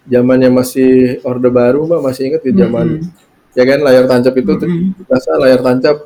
[0.10, 3.54] zamannya masih Orde Baru mbak masih ingat di zaman mm-hmm.
[3.58, 5.06] ya kan layar tancap itu mm-hmm.
[5.06, 5.98] biasa layar tancap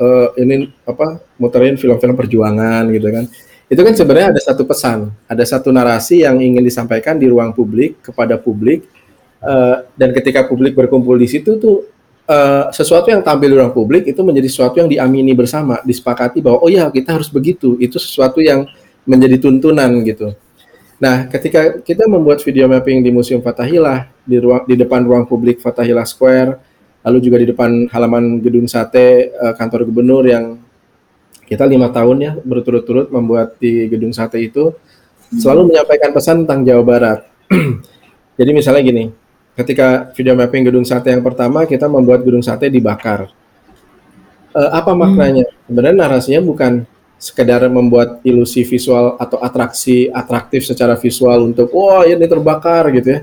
[0.00, 3.24] uh, ini apa muterin film-film perjuangan gitu kan.
[3.64, 8.00] Itu kan sebenarnya ada satu pesan ada satu narasi yang ingin disampaikan di ruang publik
[8.04, 8.84] kepada publik
[9.40, 11.88] uh, dan ketika publik berkumpul di situ tuh
[12.28, 16.60] uh, sesuatu yang tampil di ruang publik itu menjadi sesuatu yang diamini bersama disepakati bahwa
[16.60, 17.76] oh ya kita harus begitu.
[17.80, 18.68] Itu sesuatu yang
[19.04, 20.32] menjadi tuntunan gitu.
[20.96, 25.60] Nah, ketika kita membuat video mapping di Museum Fatahillah di ruang di depan ruang publik
[25.60, 26.56] Fatahillah Square,
[27.04, 30.56] lalu juga di depan halaman gedung sate uh, kantor gubernur yang
[31.44, 35.38] kita lima tahun ya berturut-turut membuat di gedung sate itu hmm.
[35.38, 37.20] selalu menyampaikan pesan tentang Jawa Barat.
[38.40, 39.04] Jadi misalnya gini,
[39.52, 43.28] ketika video mapping gedung sate yang pertama kita membuat gedung sate dibakar.
[44.56, 45.44] Uh, apa maknanya?
[45.44, 45.56] Hmm.
[45.68, 46.72] Sebenarnya narasinya bukan
[47.20, 53.08] sekedar membuat ilusi visual atau atraksi atraktif secara visual untuk wah oh, ini terbakar gitu
[53.16, 53.20] ya.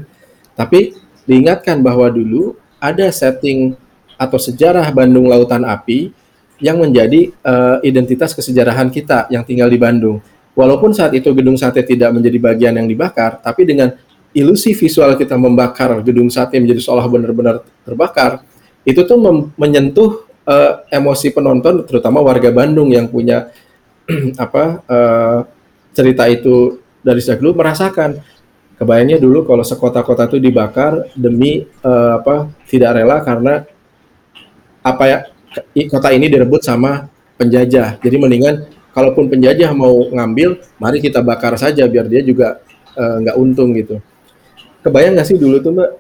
[0.54, 0.94] Tapi
[1.26, 3.78] diingatkan bahwa dulu ada setting
[4.18, 6.10] atau sejarah Bandung Lautan Api
[6.62, 10.22] yang menjadi uh, identitas kesejarahan kita yang tinggal di Bandung.
[10.54, 13.94] Walaupun saat itu gedung sate tidak menjadi bagian yang dibakar, tapi dengan
[14.36, 18.46] ilusi visual kita membakar gedung sate menjadi seolah benar-benar terbakar,
[18.86, 19.18] itu tuh
[19.58, 23.50] menyentuh uh, emosi penonton, terutama warga Bandung yang punya
[24.44, 25.40] apa uh,
[25.96, 28.22] cerita itu dari sejak dulu merasakan
[28.82, 33.62] kebayangnya dulu kalau sekota-kota itu dibakar demi uh, apa tidak rela karena
[34.82, 35.18] apa ya
[35.86, 37.06] kota ini direbut sama
[37.38, 38.02] penjajah.
[38.02, 42.66] Jadi mendingan kalaupun penjajah mau ngambil mari kita bakar saja biar dia juga
[42.98, 44.02] eh, nggak uh, untung gitu.
[44.82, 45.92] Kebayang nggak sih dulu tuh mbak?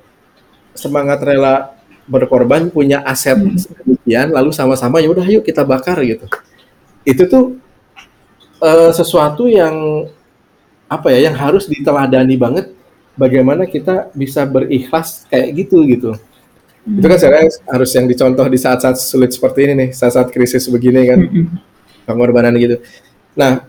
[0.74, 1.78] Semangat rela
[2.10, 6.26] berkorban punya aset sedemikian lalu sama-sama ya udah yuk kita bakar gitu.
[7.06, 7.46] Itu tuh
[8.64, 10.08] uh, sesuatu yang
[10.92, 12.76] apa ya yang harus diteladani banget
[13.16, 16.12] bagaimana kita bisa berikhlas kayak gitu gitu
[16.84, 17.00] hmm.
[17.00, 21.08] itu kan sebenarnya harus yang dicontoh di saat-saat sulit seperti ini nih saat-saat krisis begini
[21.08, 21.48] kan hmm.
[22.04, 22.84] pengorbanan gitu
[23.32, 23.64] nah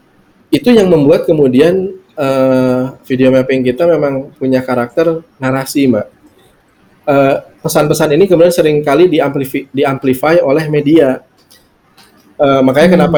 [0.51, 6.11] itu yang membuat kemudian uh, video mapping kita memang punya karakter narasi mbak
[7.07, 11.23] uh, pesan-pesan ini kemudian sering kali diamplify, diamplify oleh media
[12.43, 12.97] uh, makanya hmm.
[12.99, 13.17] kenapa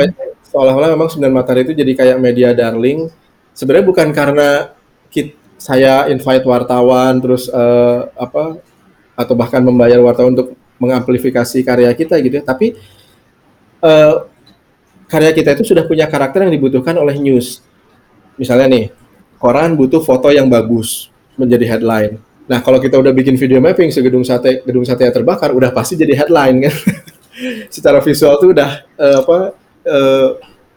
[0.54, 3.10] seolah-olah memang Sembilan Matahari itu jadi kayak media darling.
[3.54, 4.74] Sebenarnya bukan karena
[5.08, 8.58] kita, saya invite wartawan terus uh, apa
[9.14, 12.44] atau bahkan membayar wartawan untuk mengamplifikasi karya kita gitu ya.
[12.44, 12.74] Tapi
[13.80, 14.26] uh,
[15.06, 17.62] karya kita itu sudah punya karakter yang dibutuhkan oleh news.
[18.34, 18.84] Misalnya nih,
[19.38, 22.18] koran butuh foto yang bagus menjadi headline.
[22.44, 25.96] Nah, kalau kita udah bikin video mapping segedung sate gedung sate yang terbakar udah pasti
[25.96, 26.74] jadi headline kan.
[27.74, 29.38] Secara visual tuh udah uh, apa
[29.88, 30.28] uh,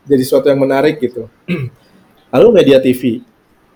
[0.07, 1.27] jadi sesuatu yang menarik gitu.
[2.31, 3.23] Lalu media TV.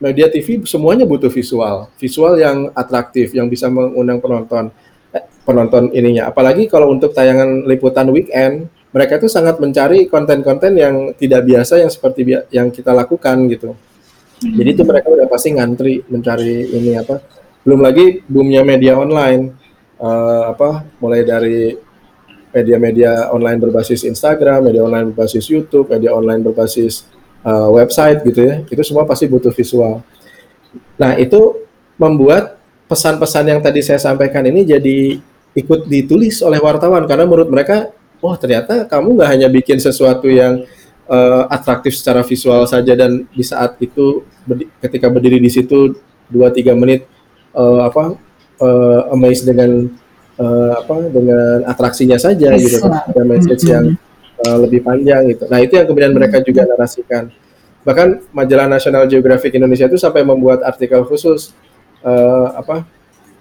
[0.02, 4.74] Media TV semuanya butuh visual, visual yang atraktif, yang bisa mengundang penonton,
[5.14, 6.34] eh, penonton ininya.
[6.34, 11.92] Apalagi kalau untuk tayangan liputan weekend, mereka itu sangat mencari konten-konten yang tidak biasa yang
[11.94, 13.78] seperti bi yang kita lakukan gitu.
[14.42, 17.22] Jadi itu mereka udah pasti ngantri mencari ini apa.
[17.62, 19.54] Belum lagi boomnya media online,
[20.02, 21.78] uh, apa mulai dari
[22.52, 27.06] media-media online berbasis Instagram, media online berbasis YouTube, media online berbasis
[27.46, 30.02] uh, website gitu ya, itu semua pasti butuh visual.
[30.98, 31.62] Nah itu
[32.00, 32.58] membuat
[32.90, 35.22] pesan-pesan yang tadi saya sampaikan ini jadi
[35.56, 37.92] ikut ditulis oleh wartawan karena menurut mereka,
[38.24, 40.64] oh ternyata kamu nggak hanya bikin sesuatu yang
[41.12, 46.00] uh, atraktif secara visual saja dan di saat itu berdi ketika berdiri di situ
[46.32, 47.06] 2-3 menit
[47.52, 48.16] uh, apa
[48.64, 49.92] uh, amazed dengan
[50.40, 54.00] uh, apa dengan atraksinya saja gitu ada message yang
[54.46, 55.46] uh, lebih panjang gitu.
[55.48, 57.30] Nah, itu yang kemudian mereka juga narasikan.
[57.82, 61.54] Bahkan majalah National Geographic Indonesia itu sampai membuat artikel khusus
[62.06, 62.86] uh, apa?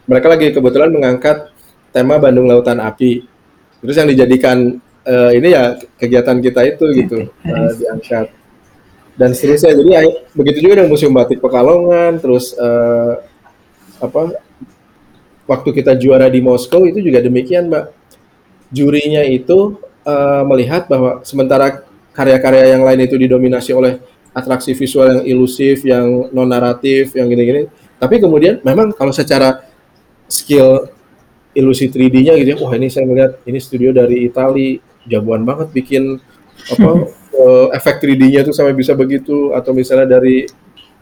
[0.09, 1.53] Mereka lagi kebetulan mengangkat
[1.93, 3.29] tema Bandung Lautan Api.
[3.85, 8.33] Terus yang dijadikan uh, ini ya kegiatan kita itu gitu uh, diangkat
[9.21, 9.77] dan seterusnya.
[9.77, 10.01] Jadi ya,
[10.33, 13.21] begitu juga dengan Museum Batik Pekalongan, terus uh,
[14.01, 14.41] apa?
[15.45, 17.85] Waktu kita juara di Moskow itu juga demikian, Mbak.
[18.71, 21.85] Jurinya itu uh, melihat bahwa sementara
[22.15, 27.67] karya-karya yang lain itu didominasi oleh atraksi visual yang ilusif, yang non naratif, yang gini-gini.
[27.99, 29.67] Tapi kemudian memang kalau secara
[30.31, 30.89] skill
[31.53, 34.79] ilusi 3D-nya gitu ya, wah ini saya melihat ini studio dari Italia,
[35.11, 36.23] jagoan banget bikin
[36.71, 36.91] apa
[37.35, 40.47] uh, efek 3D-nya tuh sampai bisa begitu atau misalnya dari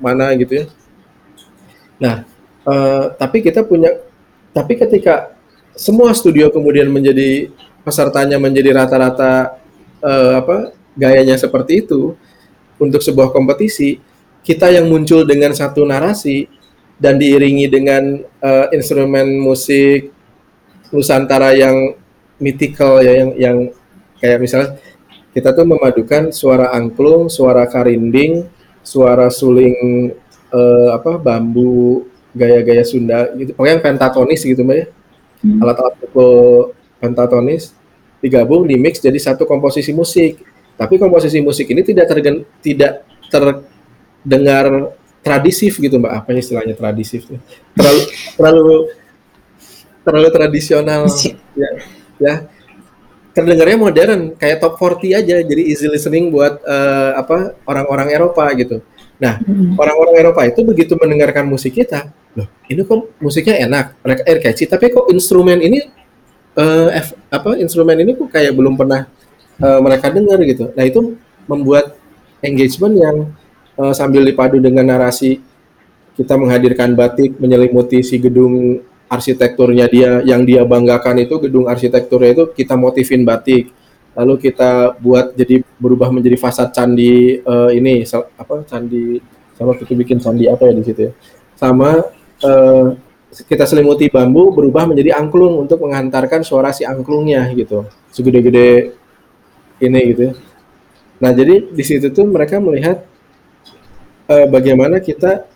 [0.00, 0.66] mana gitu ya.
[1.98, 2.16] Nah,
[2.64, 3.92] uh, tapi kita punya
[4.56, 5.37] tapi ketika
[5.78, 7.52] semua studio kemudian menjadi
[7.83, 9.59] pesertanya menjadi rata-rata
[10.03, 12.19] uh, apa gayanya seperti itu
[12.79, 13.99] untuk sebuah kompetisi,
[14.43, 16.47] kita yang muncul dengan satu narasi
[16.99, 20.14] dan diiringi dengan uh, instrumen musik
[20.88, 21.93] Nusantara yang
[22.41, 23.57] mythical ya yang yang
[24.17, 24.81] kayak misalnya
[25.37, 28.49] kita tuh memadukan suara angklung, suara karinding,
[28.81, 30.11] suara suling
[30.49, 33.53] uh, apa bambu gaya-gaya Sunda gitu.
[33.53, 34.87] Pokoknya pentatonis gitu Mbak ya.
[35.45, 35.61] Hmm.
[35.62, 37.74] Alat-alat pukul pentatonis
[38.18, 40.42] digabung di mix jadi satu komposisi musik.
[40.78, 44.94] Tapi komposisi musik ini tidak tergen, tidak terdengar
[45.26, 46.22] tradisif gitu mbak.
[46.22, 47.26] Apa istilahnya tradisif?
[47.74, 48.02] Terlalu
[48.38, 48.76] terlalu
[50.06, 51.11] terlalu tradisional.
[51.58, 51.70] ya,
[52.22, 52.34] ya.
[53.34, 55.37] Terdengarnya modern, kayak top 40 aja.
[55.42, 58.82] Jadi easy listening buat uh, apa orang-orang Eropa gitu.
[59.18, 59.42] Nah,
[59.74, 64.70] orang-orang Eropa itu begitu mendengarkan musik kita, loh, ini kok musiknya enak, mereka air catchy,
[64.70, 65.90] tapi kok instrumen ini
[66.59, 69.07] uh, F, apa instrumen ini kok kayak belum pernah
[69.62, 70.75] uh, mereka dengar gitu.
[70.75, 71.14] Nah itu
[71.47, 71.94] membuat
[72.42, 73.16] engagement yang
[73.79, 75.40] uh, sambil dipadu dengan narasi
[76.18, 82.44] kita menghadirkan batik menyelimuti si gedung arsitekturnya dia yang dia banggakan itu gedung arsitekturnya itu
[82.53, 83.71] kita motifin batik
[84.18, 88.03] lalu kita buat jadi berubah menjadi fasad candi uh, ini
[88.35, 89.23] apa candi
[89.55, 91.12] sama kita bikin candi apa ya di situ ya
[91.55, 92.03] sama
[92.42, 92.99] uh,
[93.46, 98.98] kita selimuti bambu berubah menjadi angklung untuk mengantarkan suara si angklungnya gitu segede-gede
[99.79, 100.33] ini gitu ya.
[101.22, 103.07] nah jadi di situ tuh mereka melihat
[104.27, 105.46] uh, bagaimana kita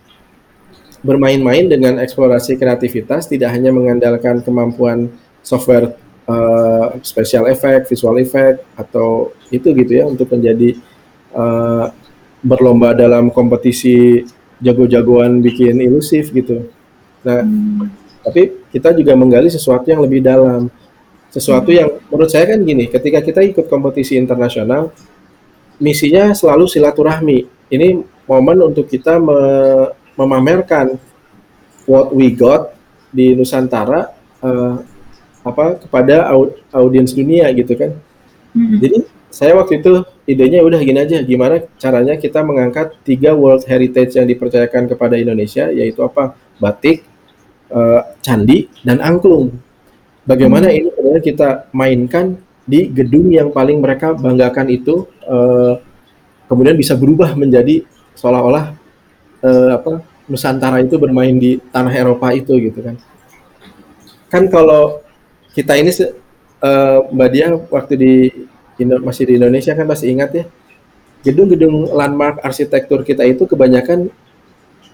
[1.03, 5.11] bermain-main dengan eksplorasi kreativitas tidak hanya mengandalkan kemampuan
[5.43, 5.99] software
[6.31, 10.79] uh, special effect, visual effect atau itu gitu ya untuk menjadi
[11.35, 11.91] uh,
[12.43, 14.23] berlomba dalam kompetisi
[14.63, 16.71] jago-jagoan bikin ilusif gitu.
[17.23, 17.87] Nah, hmm.
[18.27, 18.43] tapi
[18.75, 20.69] kita juga menggali sesuatu yang lebih dalam.
[21.33, 21.79] Sesuatu hmm.
[21.79, 24.93] yang menurut saya kan gini, ketika kita ikut kompetisi internasional,
[25.79, 27.39] misinya selalu silaturahmi.
[27.73, 29.41] Ini momen untuk kita me
[30.13, 31.01] memamerkan
[31.89, 32.77] what we got
[33.09, 34.13] di Nusantara
[34.45, 34.77] uh,
[35.43, 36.31] apa kepada
[36.71, 37.97] audiens dunia gitu kan.
[38.53, 38.77] Hmm.
[38.77, 44.21] Jadi saya waktu itu idenya udah gini aja, gimana caranya kita mengangkat tiga World Heritage
[44.21, 46.37] yang dipercayakan kepada Indonesia, yaitu apa?
[46.61, 47.03] Batik,
[47.73, 49.57] uh, candi dan angklung.
[50.23, 50.77] Bagaimana hmm.
[50.77, 55.83] ini sebenarnya kita mainkan di gedung yang paling mereka banggakan itu uh,
[56.47, 57.83] kemudian bisa berubah menjadi
[58.15, 58.77] seolah-olah
[59.43, 62.95] uh, apa Nusantara itu bermain di tanah Eropa itu gitu kan.
[64.31, 65.03] kan kalau
[65.53, 65.91] kita ini
[66.63, 68.15] uh, Mbak Dia waktu di
[68.83, 70.45] masih di Indonesia kan pasti ingat ya
[71.23, 74.11] gedung-gedung landmark arsitektur kita itu kebanyakan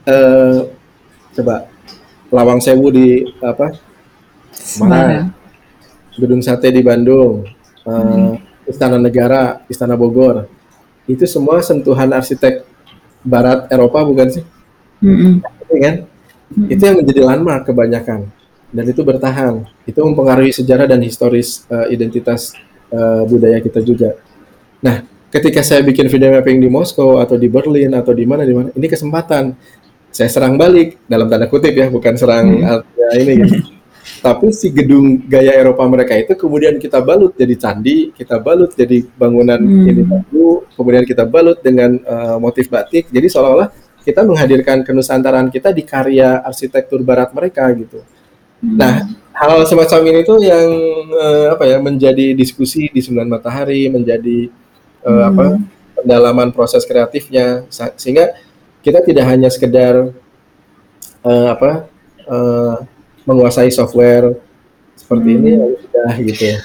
[0.05, 0.69] uh,
[1.33, 1.69] coba
[2.29, 3.73] Lawang Sewu di apa
[4.81, 5.33] mana
[6.19, 7.47] gedung sate di Bandung
[7.89, 7.93] uh,
[8.37, 8.69] hmm.
[8.69, 10.49] Istana Negara Istana Bogor
[11.09, 12.69] itu semua sentuhan arsitek
[13.25, 14.45] Barat Eropa bukan sih?
[15.01, 15.41] Hmm.
[15.81, 16.05] kan?
[16.53, 16.69] Hmm.
[16.69, 18.29] Itu yang menjadi landmark kebanyakan
[18.71, 19.65] dan itu bertahan.
[19.89, 22.53] Itu mempengaruhi sejarah dan historis uh, identitas
[22.93, 24.21] uh, budaya kita juga.
[24.85, 28.55] Nah, ketika saya bikin video mapping di Moskow atau di Berlin atau di mana di
[28.55, 29.57] mana, ini kesempatan
[30.11, 32.83] saya serang balik dalam tanda kutip ya, bukan serang hmm.
[32.97, 33.57] ya ini gitu.
[34.19, 39.05] Tapi si gedung gaya Eropa mereka itu kemudian kita balut jadi candi, kita balut jadi
[39.15, 39.91] bangunan hmm.
[39.91, 43.07] ini baru, kemudian kita balut dengan uh, motif batik.
[43.13, 43.71] Jadi seolah-olah
[44.03, 48.03] kita menghadirkan kenusantaraan kita di karya arsitektur barat mereka gitu.
[48.59, 50.67] Nah, hal semacam ini tuh yang
[51.15, 54.51] uh, apa ya menjadi diskusi di Sembilan Matahari, menjadi
[55.07, 55.29] uh, hmm.
[55.31, 55.45] apa
[55.99, 57.67] pendalaman proses kreatifnya
[57.99, 58.35] sehingga
[58.89, 60.17] kita tidak hanya sekedar
[61.21, 61.85] uh, apa
[62.25, 62.81] uh,
[63.29, 64.33] menguasai software
[64.97, 65.39] seperti hmm.
[65.45, 65.51] ini
[65.85, 66.43] sudah gitu.
[66.57, 66.59] Ya.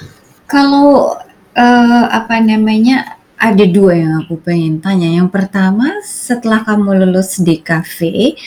[0.48, 1.20] Kalau
[1.52, 5.12] uh, apa namanya ada dua yang aku pengen tanya.
[5.12, 8.40] Yang pertama, setelah kamu lulus di kafe,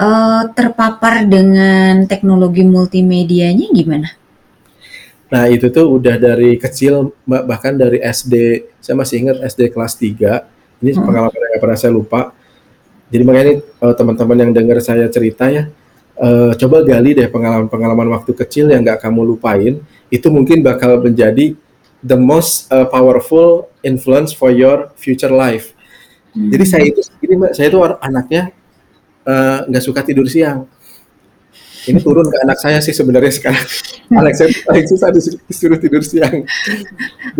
[0.00, 4.08] uh, terpapar dengan teknologi multimedianya gimana?
[5.30, 10.82] Nah itu tuh udah dari kecil bahkan dari SD saya masih ingat SD kelas 3
[10.82, 11.06] ini hmm.
[11.06, 12.34] pengalaman yang pernah saya lupa
[13.10, 15.68] jadi makanya uh, teman-teman yang dengar saya cerita ya
[16.20, 21.58] uh, coba gali deh pengalaman-pengalaman waktu kecil yang nggak kamu lupain itu mungkin bakal menjadi
[22.00, 25.76] the most uh, powerful influence for your future life.
[26.32, 26.48] Hmm.
[26.48, 28.42] Jadi saya itu ini mbak saya itu anaknya
[29.68, 30.64] nggak uh, suka tidur siang.
[31.80, 33.66] Ini turun ke anak saya sih sebenarnya sekarang.
[34.20, 35.08] anak saya paling susah
[35.48, 36.44] disuruh tidur siang.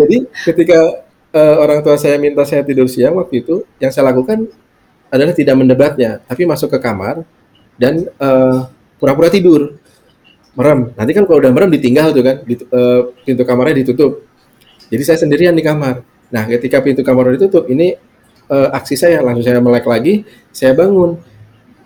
[0.00, 1.04] Jadi ketika
[1.36, 4.48] uh, orang tua saya minta saya tidur siang waktu itu, yang saya lakukan
[5.10, 7.26] adalah tidak mendebatnya, tapi masuk ke kamar
[7.76, 8.58] dan eh,
[8.96, 9.76] pura-pura tidur,
[10.54, 10.94] merem.
[10.94, 14.26] Nanti kan kalau udah merem ditinggal tuh kan, di, uh, pintu kamarnya ditutup.
[14.90, 16.02] Jadi saya sendirian di kamar.
[16.28, 17.96] Nah, ketika pintu kamar ditutup, ini
[18.50, 21.16] uh, aksi saya langsung saya melek lagi, saya bangun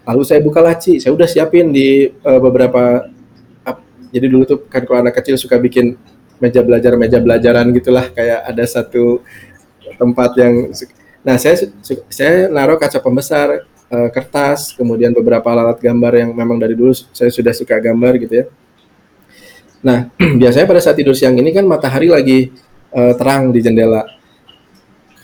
[0.04, 3.08] Lalu saya buka laci, saya udah siapin di uh, beberapa
[3.64, 3.76] uh,
[4.12, 5.96] jadi dulu tuh kan kalau anak kecil suka bikin
[6.44, 9.24] meja belajar meja belajaran gitulah kayak ada satu
[9.96, 10.76] tempat yang
[11.24, 11.72] nah saya
[12.12, 17.32] saya naruh kaca pembesar uh, kertas kemudian beberapa alat gambar yang memang dari dulu saya
[17.32, 18.46] sudah suka gambar gitu ya
[19.80, 22.52] nah biasanya pada saat tidur siang ini kan matahari lagi
[22.92, 24.04] uh, terang di jendela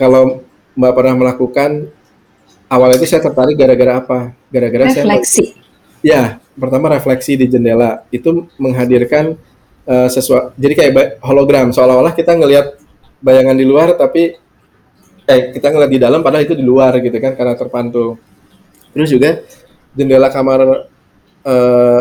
[0.01, 0.41] kalau
[0.73, 1.93] mbak pernah melakukan
[2.71, 4.19] awal itu saya tertarik gara-gara apa?
[4.49, 5.59] Gara-gara saya refleksi.
[6.01, 9.37] Ya, pertama refleksi di jendela itu menghadirkan
[9.85, 10.55] uh, sesuatu.
[10.57, 12.79] Jadi kayak hologram, seolah-olah kita ngelihat
[13.21, 14.39] bayangan di luar, tapi
[15.31, 18.19] eh kita ngeliat di dalam, padahal itu di luar gitu kan karena terpantul.
[18.91, 19.31] Terus juga
[19.95, 20.91] jendela kamar
[21.47, 22.01] uh,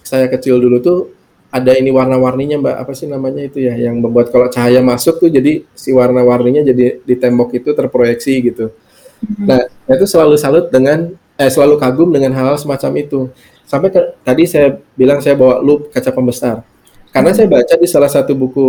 [0.00, 0.98] saya kecil dulu tuh
[1.48, 5.32] ada ini warna-warninya mbak apa sih namanya itu ya yang membuat kalau cahaya masuk tuh
[5.32, 8.68] jadi si warna-warninya jadi di tembok itu terproyeksi gitu
[9.18, 9.46] Hmm.
[9.50, 13.20] Nah, saya itu selalu salut dengan eh selalu kagum dengan hal, -hal semacam itu.
[13.68, 16.62] Sampai ke, tadi saya bilang saya bawa loop kaca pembesar.
[17.12, 18.68] Karena saya baca di salah satu buku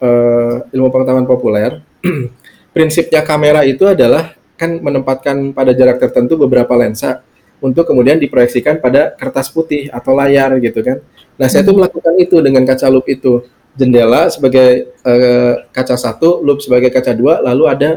[0.00, 1.84] uh, ilmu pengetahuan populer,
[2.74, 7.22] prinsipnya kamera itu adalah kan menempatkan pada jarak tertentu beberapa lensa
[7.62, 11.00] untuk kemudian diproyeksikan pada kertas putih atau layar gitu kan.
[11.40, 11.78] Nah, saya itu hmm.
[11.80, 13.46] melakukan itu dengan kaca loop itu.
[13.74, 17.90] Jendela sebagai uh, kaca satu, loop sebagai kaca dua, lalu ada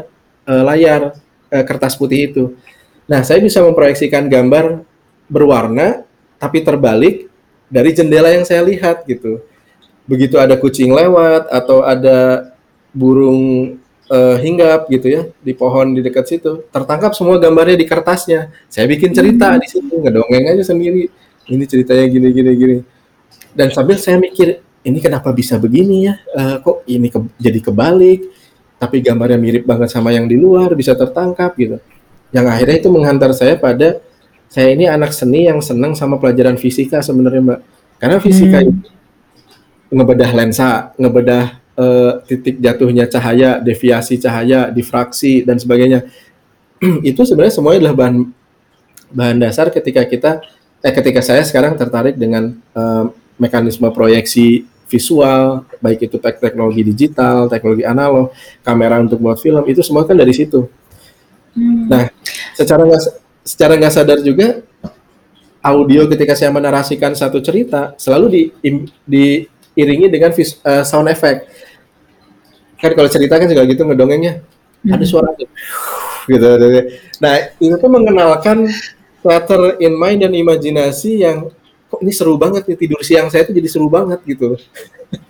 [0.48, 1.14] uh, layar
[1.52, 2.44] uh, kertas putih itu.
[3.06, 4.82] Nah, saya bisa memproyeksikan gambar
[5.30, 6.02] berwarna
[6.40, 7.28] tapi terbalik
[7.68, 9.44] dari jendela yang saya lihat gitu.
[10.08, 12.50] Begitu ada kucing lewat atau ada
[12.90, 13.76] burung
[14.10, 18.52] uh, hinggap gitu ya di pohon di dekat situ, tertangkap semua gambarnya di kertasnya.
[18.66, 19.60] Saya bikin cerita hmm.
[19.62, 21.08] di situ, ngedongeng aja sendiri.
[21.48, 22.76] Ini ceritanya gini gini gini.
[23.56, 26.20] Dan sambil saya mikir, ini kenapa bisa begini ya?
[26.36, 28.20] Uh, kok ini ke, jadi kebalik?
[28.78, 31.82] tapi gambarnya mirip banget sama yang di luar bisa tertangkap gitu
[32.30, 33.98] yang akhirnya itu menghantar saya pada
[34.48, 37.60] saya ini anak seni yang senang sama pelajaran fisika sebenarnya mbak
[37.98, 38.70] karena fisika hmm.
[38.70, 38.88] itu
[39.90, 46.04] ngebedah lensa ngebedah uh, titik jatuhnya cahaya deviasi cahaya difraksi dan sebagainya
[47.08, 48.16] itu sebenarnya semuanya adalah bahan
[49.08, 50.42] bahan dasar ketika kita
[50.78, 57.84] eh ketika saya sekarang tertarik dengan uh, mekanisme proyeksi visual, baik itu teknologi digital, teknologi
[57.84, 58.32] analog,
[58.64, 60.64] kamera untuk buat film, itu semua kan dari situ.
[61.52, 61.86] Hmm.
[61.92, 62.08] Nah,
[62.56, 63.02] secara nggak
[63.44, 64.64] secara nggak sadar juga
[65.60, 68.42] audio ketika saya menarasikan satu cerita selalu di,
[69.78, 71.46] diiringi dengan vis, uh, sound effect.
[72.82, 74.42] Kan kalau cerita kan juga gitu ngedongengnya
[74.82, 74.94] hmm.
[74.98, 75.54] ada suara gitu.
[77.22, 78.66] Nah, itu tuh mengenalkan
[79.22, 81.54] theater in mind dan imajinasi yang
[81.88, 84.58] kok ini seru banget nih tidur siang saya tuh jadi seru banget gitu.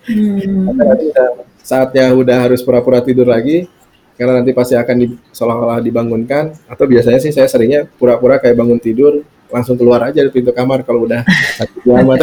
[0.09, 0.73] Hmm.
[1.69, 3.69] saatnya udah harus pura-pura tidur lagi
[4.17, 8.81] karena nanti pasti akan di, seolah-olah dibangunkan atau biasanya sih saya seringnya pura-pura kayak bangun
[8.81, 9.21] tidur
[9.53, 11.23] langsung keluar aja dari pintu kamar kalau udah
[11.87, 12.17] lama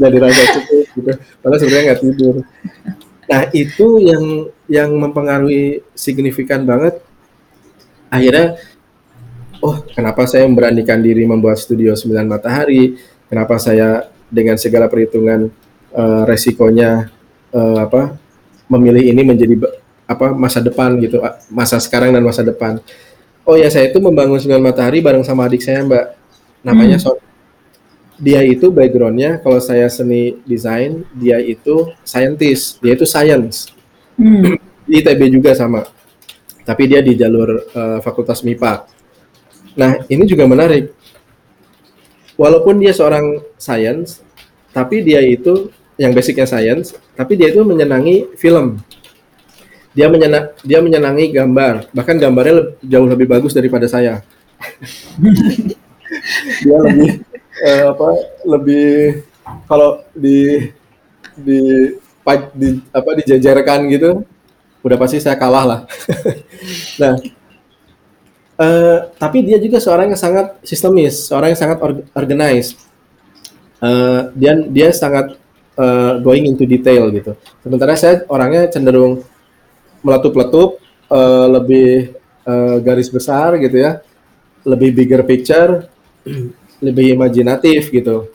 [0.00, 1.10] udah dirasa cukup gitu.
[1.44, 2.34] Padahal sebenarnya nggak tidur.
[3.30, 4.24] Nah itu yang
[4.66, 7.04] yang mempengaruhi signifikan banget.
[8.08, 8.58] Akhirnya
[9.60, 12.96] oh kenapa saya memberanikan diri membuat studio sembilan matahari?
[13.28, 15.46] Kenapa saya dengan segala perhitungan
[15.94, 17.12] uh, resikonya
[17.54, 18.18] uh, apa
[18.66, 19.54] memilih ini menjadi
[20.10, 21.22] apa masa depan gitu
[21.52, 22.82] masa sekarang dan masa depan.
[23.46, 26.18] Oh ya saya itu membangun sembilan matahari bareng sama adik saya mbak.
[26.66, 27.29] Namanya hmm.
[28.20, 33.72] Dia itu backgroundnya kalau saya seni desain dia itu scientist dia itu science.
[34.20, 34.60] Hmm.
[34.84, 35.88] di ITB juga sama
[36.68, 38.84] tapi dia di jalur uh, fakultas MIPA
[39.78, 40.92] nah ini juga menarik.
[42.36, 44.20] Walaupun dia seorang science
[44.76, 48.82] tapi dia itu yang basicnya science tapi dia itu menyenangi film.
[49.96, 51.88] Dia menyenang dia menyenangi gambar.
[51.96, 54.20] Bahkan gambarnya jauh lebih bagus daripada saya.
[56.60, 57.22] Dia lebih
[57.60, 58.08] eh, apa
[58.48, 59.22] lebih
[59.68, 60.70] kalau di
[61.36, 61.60] di
[62.56, 64.24] di apa dijajarkan gitu
[64.80, 65.80] udah pasti saya kalah lah.
[67.00, 67.16] Nah
[68.60, 71.78] eh, tapi dia juga seorang yang sangat sistemis seorang yang sangat
[72.12, 72.76] organized.
[73.80, 75.40] Uh, dia dia sangat
[75.80, 77.32] uh, going into detail gitu.
[77.64, 79.24] Sementara saya orangnya cenderung
[80.04, 80.76] meletup-letup,
[81.08, 82.12] uh, lebih
[82.44, 84.04] uh, garis besar gitu ya,
[84.68, 85.88] lebih bigger picture,
[86.80, 88.32] lebih imajinatif gitu.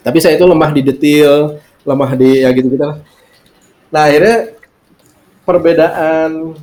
[0.00, 3.00] Tapi saya itu lemah di detail, lemah di ya gitu-gitu lah.
[3.90, 4.54] Nah akhirnya
[5.44, 6.54] perbedaan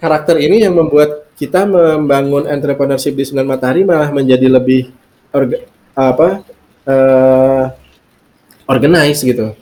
[0.00, 4.92] karakter ini yang membuat kita membangun entrepreneurship di Sembilan Matahari malah menjadi lebih
[5.32, 5.64] orga,
[5.96, 6.44] apa
[6.84, 7.64] uh,
[8.68, 9.56] organize gitu.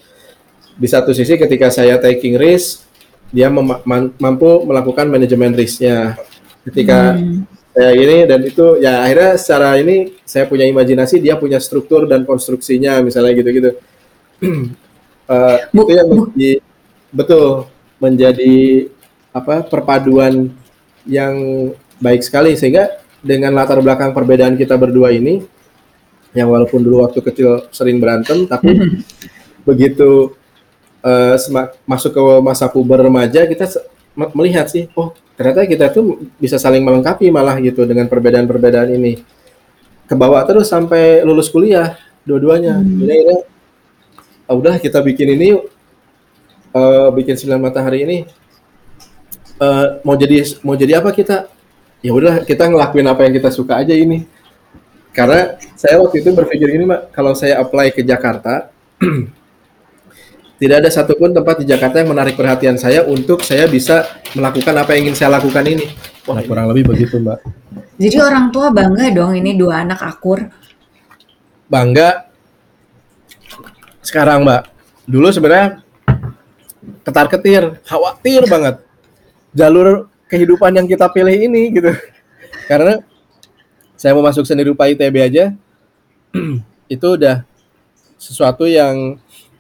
[0.79, 2.87] Di satu sisi ketika saya taking risk,
[3.35, 6.19] dia mampu melakukan manajemen risknya
[6.67, 7.58] ketika hmm.
[7.79, 12.27] Saya ini dan itu ya akhirnya secara ini saya punya imajinasi dia punya struktur dan
[12.27, 13.71] konstruksinya misalnya gitu-gitu.
[15.29, 16.51] Uh, itu yang menjadi
[17.13, 17.69] betul
[18.01, 18.89] menjadi
[19.29, 20.49] apa perpaduan
[21.05, 21.37] yang
[22.01, 22.57] baik sekali.
[22.57, 25.45] Sehingga dengan latar belakang perbedaan kita berdua ini
[26.33, 28.73] yang walaupun dulu waktu kecil sering berantem tapi
[29.69, 30.33] begitu
[31.05, 31.37] uh,
[31.85, 33.69] masuk ke masa puber remaja kita
[34.19, 39.23] melihat sih oh ternyata kita tuh bisa saling melengkapi malah gitu dengan perbedaan-perbedaan ini.
[40.09, 41.95] Ke bawah terus sampai lulus kuliah
[42.27, 42.83] dua-duanya.
[42.83, 42.99] Hmm.
[42.99, 43.39] jadi akhirnya
[44.51, 45.49] oh, udah kita bikin ini
[46.75, 48.19] uh, bikin sembilan matahari ini.
[49.59, 51.47] Uh, mau jadi mau jadi apa kita?
[52.03, 54.27] Ya udah kita ngelakuin apa yang kita suka aja ini.
[55.15, 58.71] Karena saya waktu itu berpikir ini mak kalau saya apply ke Jakarta
[60.59, 64.99] tidak ada satupun tempat di Jakarta yang menarik perhatian saya untuk saya bisa melakukan apa
[64.99, 65.87] yang ingin saya lakukan ini.
[66.27, 67.39] Wah, kurang lebih begitu, Mbak.
[67.95, 70.51] Jadi orang tua bangga dong ini dua anak akur.
[71.71, 72.27] Bangga.
[74.03, 74.63] Sekarang, Mbak.
[75.07, 75.79] Dulu sebenarnya
[77.07, 78.83] ketar-ketir, khawatir banget.
[79.55, 81.95] Jalur kehidupan yang kita pilih ini gitu.
[82.67, 82.99] Karena
[83.99, 85.45] saya mau masuk seni rupa ITB aja
[86.95, 87.43] itu udah
[88.15, 89.19] sesuatu yang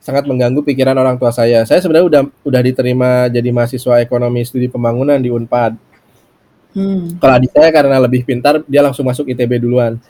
[0.08, 1.68] sangat mengganggu pikiran orang tua saya.
[1.68, 5.76] Saya sebenarnya udah udah diterima jadi mahasiswa ekonomi studi pembangunan di Unpad.
[6.72, 7.20] Hmm.
[7.20, 10.00] Kalau adik saya karena lebih pintar, dia langsung masuk ITB duluan.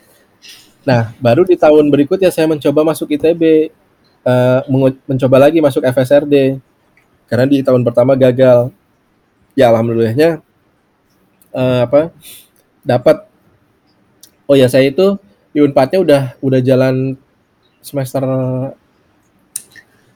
[0.87, 3.75] Nah, baru di tahun berikutnya saya mencoba masuk ITB,
[4.23, 6.63] uh, eh, mencoba lagi masuk FSRD,
[7.27, 8.71] karena di tahun pertama gagal.
[9.59, 10.39] Ya alhamdulillahnya
[11.51, 12.15] uh, apa
[12.87, 13.27] dapat.
[14.47, 15.19] Oh ya saya itu
[15.51, 17.19] di Unpadnya udah udah jalan
[17.83, 18.23] semester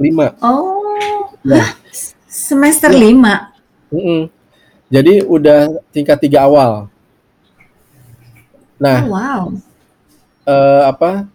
[0.02, 0.34] lima.
[0.42, 1.78] Oh, nah.
[2.26, 2.98] semester ya.
[2.98, 3.34] lima.
[3.94, 4.20] Mm -mm.
[4.92, 6.92] Jadi udah tingkat tiga awal.
[8.76, 9.42] Nah, oh, wow.
[10.42, 11.30] Uh, apa?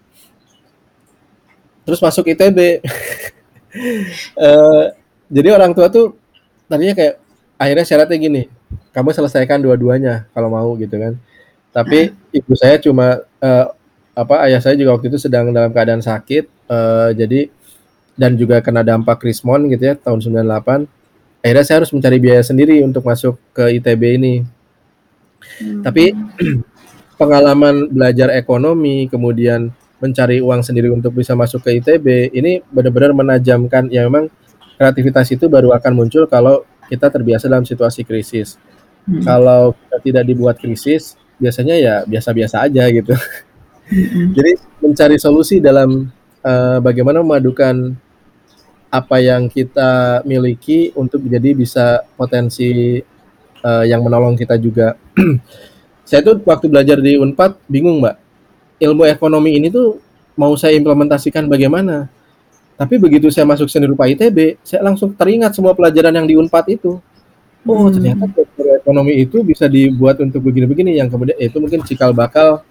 [1.88, 2.59] Terus masuk ITB.
[2.59, 2.76] uh,
[4.45, 4.84] eh,
[5.32, 6.20] jadi orang tua tuh
[6.68, 7.15] tadinya kayak
[7.55, 8.43] akhirnya syaratnya gini,
[8.91, 11.15] kamu selesaikan dua-duanya kalau mau gitu kan.
[11.72, 13.65] Tapi ibu saya cuma uh,
[14.18, 17.47] apa ayah saya juga waktu itu sedang dalam keadaan sakit, uh, jadi
[18.18, 20.89] dan juga kena dampak Krismon gitu ya tahun 98
[21.45, 24.36] akhirnya saya harus mencari biaya sendiri untuk masuk ke ITB ini
[25.61, 25.86] hmm.
[25.86, 26.11] tapi
[27.18, 33.89] pengalaman belajar ekonomi, kemudian mencari uang sendiri untuk bisa masuk ke ITB, ini benar-benar menajamkan
[33.89, 34.30] ya memang
[34.78, 38.61] kreativitas itu baru akan muncul kalau kita terbiasa dalam situasi krisis.
[39.09, 39.26] Hmm.
[39.26, 43.18] Kalau kita tidak dibuat krisis, biasanya ya biasa-biasa aja gitu.
[43.89, 44.32] Hmm.
[44.38, 46.13] Jadi mencari solusi dalam
[46.45, 47.97] uh, bagaimana memadukan
[48.88, 53.01] apa yang kita miliki untuk jadi bisa potensi
[53.63, 54.95] uh, yang menolong kita juga.
[56.07, 58.15] saya tuh waktu belajar di Unpad bingung mbak,
[58.79, 59.99] ilmu ekonomi ini tuh
[60.39, 62.07] mau saya implementasikan bagaimana?
[62.77, 66.65] Tapi begitu saya masuk seni rupa ITB, saya langsung teringat semua pelajaran yang di Unpad
[66.71, 67.01] itu
[67.67, 67.93] oh hmm.
[67.93, 68.23] ternyata
[68.79, 72.63] ekonomi itu bisa dibuat untuk begini-begini yang kemudian itu mungkin cikal bakal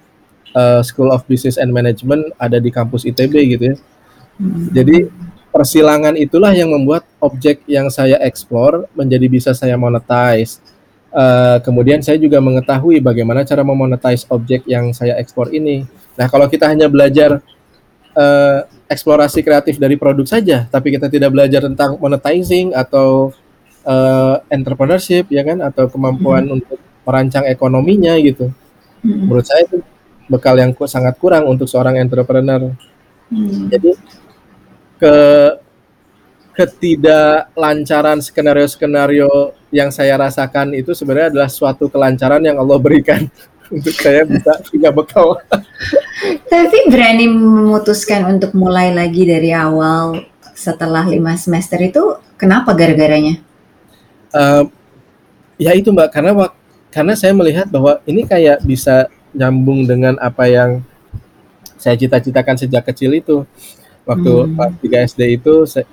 [0.57, 3.77] uh, School of Business and Management ada di kampus ITB gitu ya.
[4.41, 4.73] Hmm.
[4.73, 5.13] Jadi
[5.57, 10.61] persilangan itulah yang membuat objek yang saya explore menjadi bisa saya monetize.
[11.17, 15.89] Uh, kemudian saya juga mengetahui bagaimana cara memonetize objek yang saya ekspor ini.
[16.21, 17.41] Nah, kalau kita hanya belajar
[18.13, 23.33] uh, eksplorasi kreatif dari produk saja, tapi kita tidak belajar tentang monetizing atau
[23.89, 26.57] uh, entrepreneurship ya kan atau kemampuan hmm.
[26.61, 26.77] untuk
[27.09, 28.53] merancang ekonominya gitu.
[29.01, 29.25] Hmm.
[29.25, 29.81] Menurut saya itu
[30.29, 32.77] bekal yang sangat kurang untuk seorang entrepreneur.
[33.33, 33.73] Hmm.
[33.73, 33.97] Jadi
[34.97, 35.17] ke
[36.57, 43.29] ketidaklancaran skenario-skenario yang saya rasakan itu sebenarnya adalah suatu kelancaran yang Allah berikan
[43.75, 45.37] untuk saya bisa punya bekal.
[46.53, 50.25] Tapi berani memutuskan untuk mulai lagi dari awal
[50.57, 53.45] setelah lima semester itu kenapa gara-garanya?
[54.37, 54.65] uh,
[55.57, 56.33] ya itu mbak karena
[56.93, 60.81] karena saya melihat bahwa ini kayak bisa nyambung dengan apa yang
[61.77, 63.45] saya cita-citakan sejak kecil itu
[64.07, 64.55] waktu hmm.
[64.55, 65.85] pas 3 SD itu saya,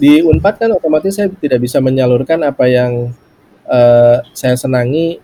[0.00, 3.12] di Unpad kan otomatis saya tidak bisa menyalurkan apa yang
[3.68, 5.20] uh, saya senangi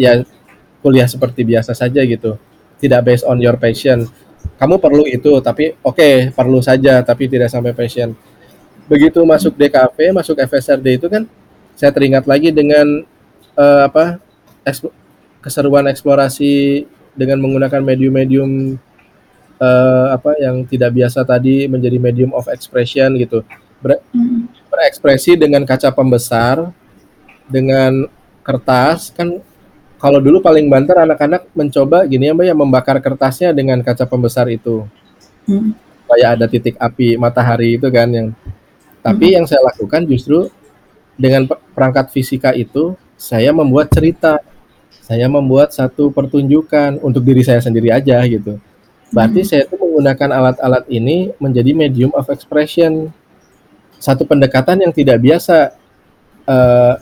[0.00, 0.24] ya
[0.80, 2.40] kuliah seperti biasa saja gitu.
[2.80, 4.08] Tidak based on your passion.
[4.56, 8.16] Kamu perlu itu tapi oke okay, perlu saja tapi tidak sampai passion.
[8.88, 11.28] Begitu masuk DKV masuk FSRD itu kan
[11.76, 13.04] saya teringat lagi dengan
[13.60, 14.16] uh, apa
[14.64, 14.88] eksp
[15.44, 16.84] keseruan eksplorasi
[17.16, 18.80] dengan menggunakan medium-medium
[19.60, 23.44] uh, apa yang tidak biasa tadi menjadi medium of expression gitu
[23.80, 24.68] Ber hmm.
[24.68, 26.68] berekspresi dengan kaca pembesar
[27.48, 28.08] dengan
[28.44, 29.40] kertas kan
[30.00, 34.48] kalau dulu paling banter anak-anak mencoba gini ya mbak ya membakar kertasnya dengan kaca pembesar
[34.48, 34.84] itu
[35.48, 35.72] hmm.
[36.04, 38.28] supaya ada titik api matahari itu kan yang
[39.00, 39.34] tapi hmm.
[39.40, 40.48] yang saya lakukan justru
[41.16, 44.40] dengan perangkat fisika itu saya membuat cerita
[45.04, 48.60] saya membuat satu pertunjukan untuk diri saya sendiri aja gitu
[49.10, 49.48] berarti hmm.
[49.48, 53.10] saya itu menggunakan alat-alat ini menjadi medium of expression
[54.00, 55.74] satu pendekatan yang tidak biasa
[56.48, 56.94] uh,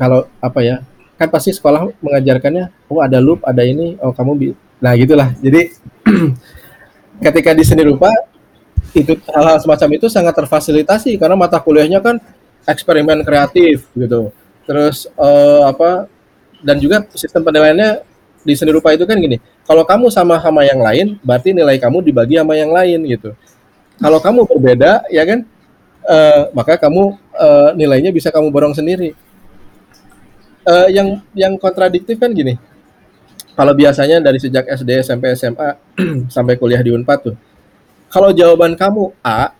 [0.00, 0.76] kalau apa ya
[1.14, 5.70] kan pasti sekolah mengajarkannya oh ada loop ada ini oh kamu nah gitulah jadi
[7.30, 8.10] ketika di seni rupa
[8.94, 12.22] itu hal-hal semacam itu sangat terfasilitasi karena mata kuliahnya kan
[12.64, 14.30] eksperimen kreatif gitu.
[14.64, 16.08] Terus uh, apa
[16.64, 18.00] dan juga sistem penilaiannya
[18.46, 19.36] di seni rupa itu kan gini.
[19.64, 23.32] Kalau kamu sama sama yang lain, berarti nilai kamu dibagi sama yang lain gitu.
[23.96, 25.48] Kalau kamu berbeda, ya kan,
[26.04, 29.16] uh, maka kamu uh, nilainya bisa kamu borong sendiri.
[30.64, 32.60] Uh, yang yang kontradiktif kan gini.
[33.54, 35.78] Kalau biasanya dari sejak SD, SMP, SMA
[36.34, 37.36] sampai kuliah di Unpad tuh,
[38.10, 39.54] kalau jawaban kamu A,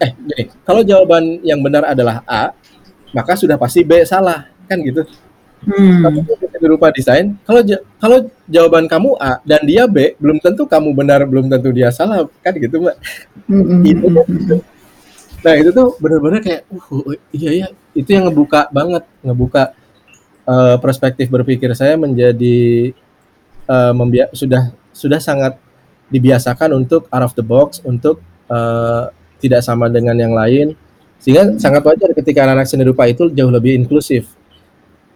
[0.00, 2.56] eh gini, kalau jawaban yang benar adalah A,
[3.12, 5.04] maka sudah pasti B salah, kan gitu.
[5.60, 6.24] Hmm.
[6.60, 7.60] Berupa desain, kalau
[8.00, 12.24] kalau jawaban kamu A dan dia B, belum tentu kamu benar, belum tentu dia salah,
[12.40, 12.96] kan gitu mbak.
[13.48, 13.84] Hmm.
[13.84, 14.56] itu kan, gitu.
[15.40, 19.72] Nah itu tuh benar-benar kayak, uh, iya iya, itu yang ngebuka banget, ngebuka
[20.48, 22.92] uh, perspektif berpikir saya menjadi
[23.68, 23.92] uh,
[24.32, 25.56] sudah sudah sangat
[26.08, 29.08] dibiasakan untuk out of the box, untuk uh,
[29.40, 30.76] tidak sama dengan yang lain
[31.20, 34.39] sehingga sangat wajar ketika anak-anak seni rupa itu jauh lebih inklusif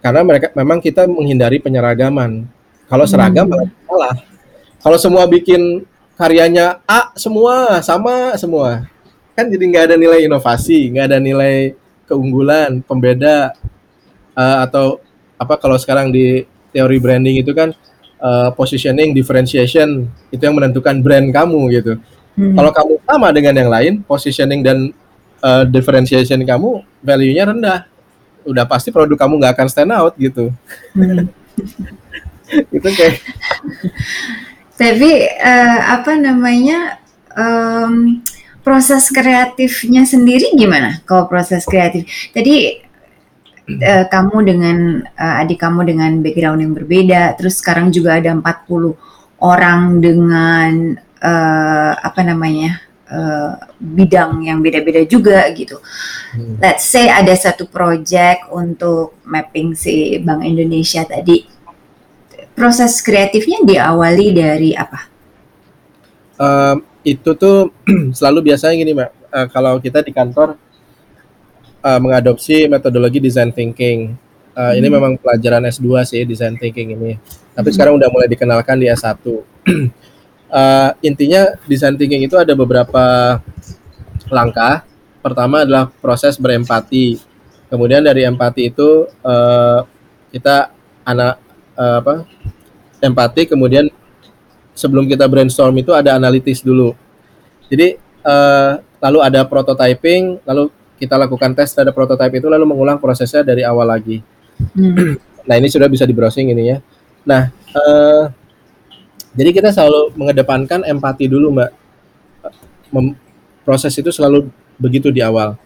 [0.05, 2.45] karena mereka memang kita menghindari penyeragaman
[2.85, 3.89] kalau seragam hmm.
[3.89, 4.21] malah
[4.85, 5.89] kalau semua bikin
[6.21, 8.85] karyanya A semua sama semua
[9.33, 11.73] kan jadi nggak ada nilai inovasi nggak ada nilai
[12.05, 13.57] keunggulan pembeda
[14.37, 15.01] uh, atau
[15.41, 17.73] apa kalau sekarang di teori branding itu kan
[18.21, 21.97] uh, positioning differentiation itu yang menentukan brand kamu gitu
[22.35, 22.55] Hmm.
[22.59, 24.91] Kalau kamu sama dengan yang lain, positioning dan
[25.39, 27.81] uh, differentiation kamu value-nya rendah.
[28.45, 30.53] Udah pasti produk kamu nggak akan stand out gitu.
[30.93, 31.29] Hmm.
[32.77, 33.19] itu kayak.
[34.75, 36.99] Tapi uh, apa namanya
[37.33, 38.21] um,
[38.61, 41.01] proses kreatifnya sendiri gimana?
[41.07, 42.85] Kalau proses kreatif, tadi
[43.71, 44.77] uh, kamu dengan
[45.15, 48.43] uh, adik kamu dengan background yang berbeda, terus sekarang juga ada 40
[49.41, 55.81] orang dengan uh, apa namanya uh, bidang yang beda-beda juga gitu.
[56.33, 56.57] Hmm.
[56.61, 61.45] Let's say ada satu project untuk mapping si Bank Indonesia tadi.
[62.55, 65.11] Proses kreatifnya diawali dari apa?
[66.39, 67.75] Uh, itu tuh
[68.19, 69.11] selalu biasanya gini, Mbak.
[69.35, 70.55] Uh, kalau kita di kantor
[71.85, 74.17] uh, mengadopsi metodologi design thinking.
[74.55, 74.79] Uh, hmm.
[74.79, 77.13] Ini memang pelajaran S2 sih design thinking ini.
[77.53, 77.75] Tapi hmm.
[77.75, 79.19] sekarang udah mulai dikenalkan di S1.
[80.55, 83.37] uh, intinya design thinking itu ada beberapa
[84.31, 84.87] langkah.
[85.19, 87.19] Pertama adalah proses berempati.
[87.67, 89.83] Kemudian dari empati itu uh,
[90.31, 90.71] kita
[91.03, 91.43] anak
[91.75, 92.15] uh, apa?
[93.03, 93.91] Empati kemudian
[94.73, 96.95] sebelum kita brainstorm itu ada analitis dulu.
[97.67, 103.43] Jadi uh, lalu ada prototyping, lalu kita lakukan tes terhadap prototipe itu lalu mengulang prosesnya
[103.43, 104.23] dari awal lagi.
[104.77, 105.19] Hmm.
[105.49, 106.79] nah ini sudah bisa di browsing ini ya.
[107.25, 108.29] Nah uh,
[109.35, 111.71] jadi kita selalu mengedepankan empati dulu mbak.
[112.95, 113.19] Mem
[113.67, 114.47] proses itu selalu
[114.79, 115.59] begitu di awal.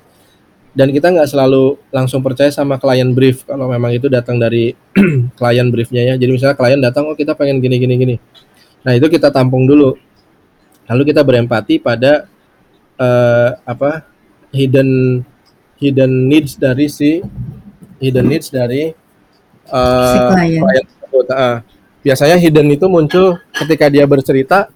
[0.72, 4.72] Dan kita nggak selalu langsung percaya sama klien brief kalau memang itu datang dari
[5.38, 6.14] klien briefnya ya.
[6.16, 8.16] Jadi misalnya klien datang, oh kita pengen gini gini gini.
[8.88, 10.00] Nah itu kita tampung dulu.
[10.88, 12.24] Lalu kita berempati pada
[12.96, 14.08] uh, apa
[14.48, 15.20] hidden
[15.76, 17.20] hidden needs dari si
[18.00, 18.96] hidden needs dari
[19.68, 20.64] uh, si klien.
[21.28, 21.60] Uh,
[22.03, 24.70] biasanya hidden itu muncul ketika dia bercerita,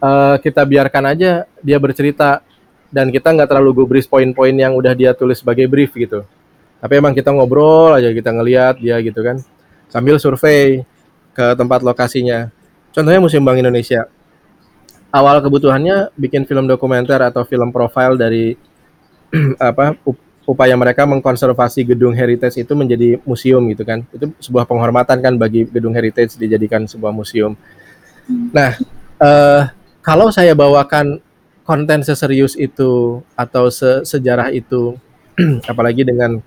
[0.00, 2.40] uh, kita biarkan aja dia bercerita
[2.94, 6.22] dan kita nggak terlalu gubris poin-poin yang udah dia tulis sebagai brief gitu.
[6.78, 9.40] Tapi emang kita ngobrol aja kita ngeliat dia gitu kan,
[9.88, 10.84] sambil survei
[11.34, 12.52] ke tempat lokasinya.
[12.94, 14.06] Contohnya Museum Bank Indonesia.
[15.14, 18.54] Awal kebutuhannya bikin film dokumenter atau film profile dari
[19.58, 19.98] apa
[20.44, 24.04] upaya mereka mengkonservasi gedung heritage itu menjadi museum gitu kan.
[24.12, 27.56] Itu sebuah penghormatan kan bagi gedung heritage dijadikan sebuah museum.
[28.52, 28.76] Nah
[29.20, 29.68] uh,
[30.04, 31.20] kalau saya bawakan
[31.64, 35.00] konten seserius itu atau se sejarah itu
[35.70, 36.38] apalagi dengan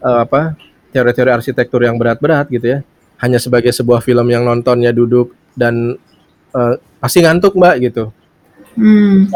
[0.00, 0.56] uh, apa
[0.92, 2.78] teori-teori arsitektur yang berat-berat gitu ya.
[3.20, 5.94] Hanya sebagai sebuah film yang nontonnya duduk dan
[6.56, 8.10] uh, pasti ngantuk mbak gitu.
[8.72, 9.28] Hmm.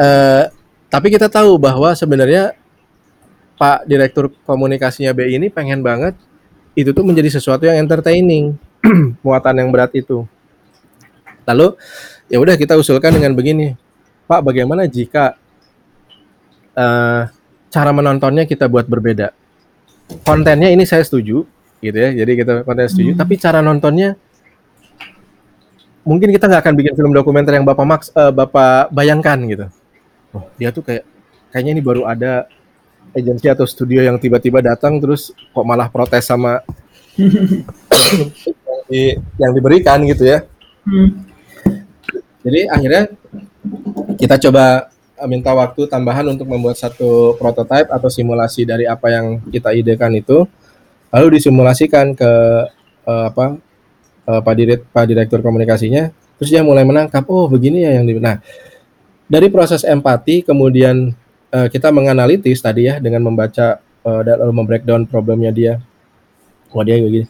[0.00, 0.48] uh,
[0.88, 2.56] tapi kita tahu bahwa sebenarnya
[3.60, 6.16] Pak Direktur Komunikasinya BI ini pengen banget
[6.72, 8.56] itu tuh menjadi sesuatu yang entertaining,
[9.26, 10.24] muatan yang berat itu.
[11.44, 11.74] Lalu
[12.30, 13.74] ya udah kita usulkan dengan begini,
[14.30, 15.34] Pak, bagaimana jika
[16.78, 17.26] uh,
[17.68, 19.34] cara menontonnya kita buat berbeda?
[20.22, 21.44] Kontennya ini saya setuju,
[21.82, 22.14] gitu ya.
[22.14, 23.20] Jadi kita konten setuju, hmm.
[23.20, 24.14] tapi cara nontonnya
[26.06, 29.66] mungkin kita nggak akan bikin film dokumenter yang bapak Max, uh, bapak bayangkan gitu
[30.38, 31.02] oh dia tuh kayak
[31.50, 32.46] kayaknya ini baru ada
[33.16, 36.62] agensi atau studio yang tiba-tiba datang terus kok malah protes sama
[37.18, 39.02] yang, di,
[39.40, 40.46] yang diberikan gitu ya.
[40.86, 41.26] Hmm.
[42.46, 43.02] Jadi akhirnya
[44.16, 49.42] kita coba eh, minta waktu tambahan untuk membuat satu prototipe atau simulasi dari apa yang
[49.50, 50.46] kita idekan itu,
[51.10, 52.32] lalu disimulasikan ke
[53.04, 53.58] uh, apa
[54.28, 54.54] uh, Pak
[54.94, 58.16] Pak Direktur Komunikasinya, terus dia mulai menangkap, oh begini ya yang di.
[58.16, 58.40] Nah,
[59.28, 61.12] dari proses empati kemudian
[61.52, 65.74] uh, kita menganalitis tadi ya dengan membaca uh, dan lalu membreakdown problemnya dia.
[66.72, 67.28] Oh dia begini.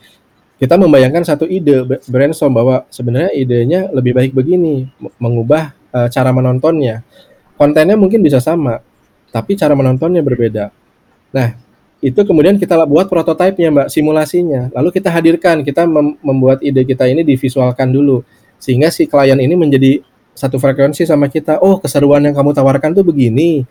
[0.58, 4.90] Kita membayangkan satu ide brainstorm bahwa sebenarnya idenya lebih baik begini,
[5.22, 7.06] mengubah uh, cara menontonnya.
[7.54, 8.82] Kontennya mungkin bisa sama,
[9.30, 10.74] tapi cara menontonnya berbeda.
[11.30, 11.54] Nah,
[11.98, 17.10] itu kemudian kita buat prototipenya mbak simulasinya lalu kita hadirkan kita mem membuat ide kita
[17.10, 18.22] ini divisualkan dulu
[18.62, 19.98] sehingga si klien ini menjadi
[20.38, 21.58] satu frekuensi sama kita.
[21.58, 23.66] Oh, keseruan yang kamu tawarkan tuh begini.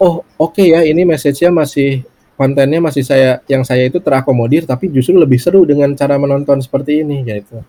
[0.00, 2.08] Oh, oke okay ya, ini message-nya masih
[2.40, 7.04] kontennya masih saya yang saya itu terakomodir tapi justru lebih seru dengan cara menonton seperti
[7.04, 7.60] ini gitu.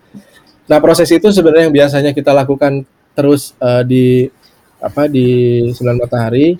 [0.64, 4.32] Nah, proses itu sebenarnya yang biasanya kita lakukan terus uh, di
[4.80, 6.56] apa di Sembilan Matahari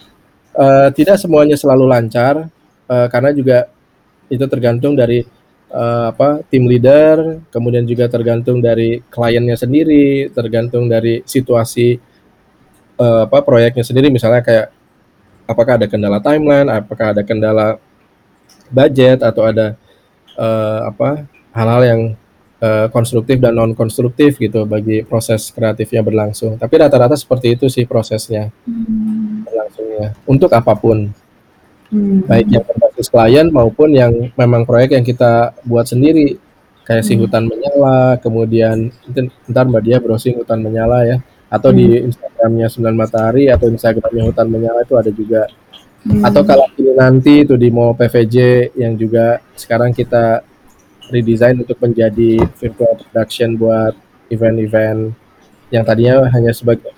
[0.52, 2.44] uh, tidak semuanya selalu lancar
[2.84, 3.72] uh, karena juga
[4.28, 5.24] itu tergantung dari
[5.72, 11.96] uh, apa tim leader, kemudian juga tergantung dari kliennya sendiri, tergantung dari situasi
[13.00, 14.68] uh, apa proyeknya sendiri misalnya kayak
[15.48, 17.80] apakah ada kendala timeline, apakah ada kendala
[18.68, 19.74] budget atau ada
[20.36, 22.00] uh, apa hal-hal yang
[22.62, 26.56] uh, konstruktif dan non konstruktif gitu bagi proses kreatifnya berlangsung.
[26.56, 29.48] Tapi rata-rata seperti itu sih prosesnya hmm.
[29.48, 31.10] berlangsungnya untuk apa pun
[31.92, 32.26] hmm.
[32.26, 36.40] baik yang berbasis klien maupun yang memang proyek yang kita buat sendiri
[36.88, 37.22] kayak si hmm.
[37.28, 38.90] hutan menyala kemudian
[39.46, 41.16] ntar mbak dia browsing hutan menyala ya
[41.52, 41.76] atau hmm.
[41.76, 45.44] di Instagramnya Sembilan Matahari atau Instagramnya hutan menyala itu ada juga
[46.02, 46.26] Hmm.
[46.26, 48.36] Atau kalau ini nanti itu di Mall PVJ
[48.74, 50.42] yang juga sekarang kita
[51.14, 53.94] redesign untuk menjadi virtual production buat
[54.26, 55.14] event-event
[55.70, 56.90] yang tadinya hanya sebagai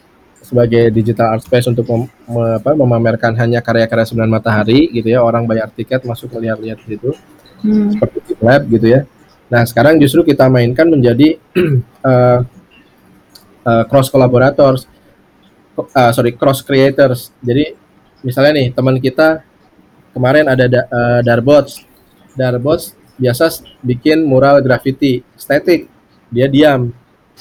[0.45, 5.25] sebagai digital art space untuk mem, apa, memamerkan hanya karya-karya sembilan matahari gitu ya.
[5.25, 7.17] Orang bayar tiket masuk melihat-lihat gitu.
[7.65, 7.97] Hmm.
[7.97, 9.09] seperti lab gitu ya.
[9.49, 11.41] Nah sekarang justru kita mainkan menjadi
[12.05, 12.45] uh,
[13.69, 14.85] uh, cross collaborators
[15.81, 17.33] uh, sorry cross creators.
[17.41, 17.73] Jadi
[18.21, 19.41] misalnya nih teman kita
[20.13, 21.81] kemarin ada da, uh, Darbots.
[22.37, 25.87] Darbots biasa bikin mural graffiti static
[26.35, 26.91] dia diam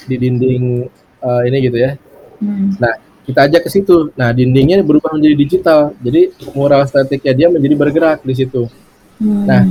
[0.06, 0.86] di dinding
[1.18, 1.98] uh, ini gitu ya
[2.40, 2.78] hmm.
[2.78, 4.12] nah kita ajak ke situ.
[4.14, 5.80] Nah dindingnya berubah menjadi digital.
[6.04, 8.68] Jadi mural statiknya dia menjadi bergerak di situ.
[9.14, 9.46] Hmm.
[9.46, 9.62] nah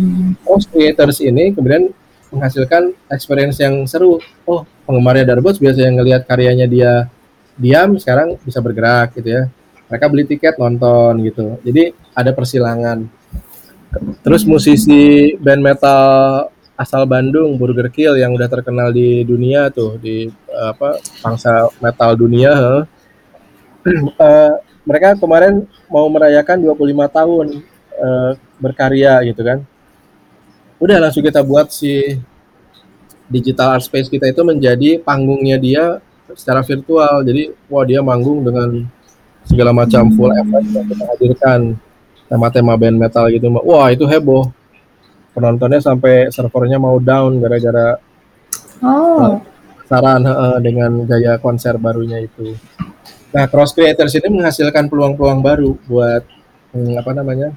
[0.47, 1.91] cross creators ini kemudian
[2.31, 4.17] menghasilkan experience yang seru.
[4.47, 7.11] Oh penggemarnya Darbots biasa yang ngelihat karyanya dia
[7.59, 9.43] diam sekarang bisa bergerak gitu ya.
[9.91, 11.61] Mereka beli tiket nonton gitu.
[11.61, 13.05] Jadi ada persilangan.
[14.25, 20.25] Terus musisi band metal asal Bandung Burger Kill yang udah terkenal di dunia tuh di
[20.49, 22.53] apa bangsa metal dunia
[23.85, 24.53] uh,
[24.87, 27.47] mereka kemarin mau merayakan 25 tahun
[27.99, 29.59] uh, berkarya gitu kan.
[30.79, 32.19] Udah langsung kita buat si
[33.31, 35.83] digital art space kita itu menjadi panggungnya dia
[36.35, 37.23] secara virtual.
[37.23, 38.83] Jadi wah dia manggung dengan
[39.47, 41.59] segala macam full effect yang kita hadirkan.
[42.27, 44.49] Tema-tema band metal gitu wah itu heboh
[45.33, 47.97] penontonnya sampai servernya mau down gara-gara
[48.85, 49.17] oh.
[49.17, 49.35] uh,
[49.89, 52.53] saran uh, dengan gaya konser barunya itu
[53.33, 56.23] nah cross creators ini menghasilkan peluang-peluang baru buat
[56.77, 57.49] hmm, apa namanya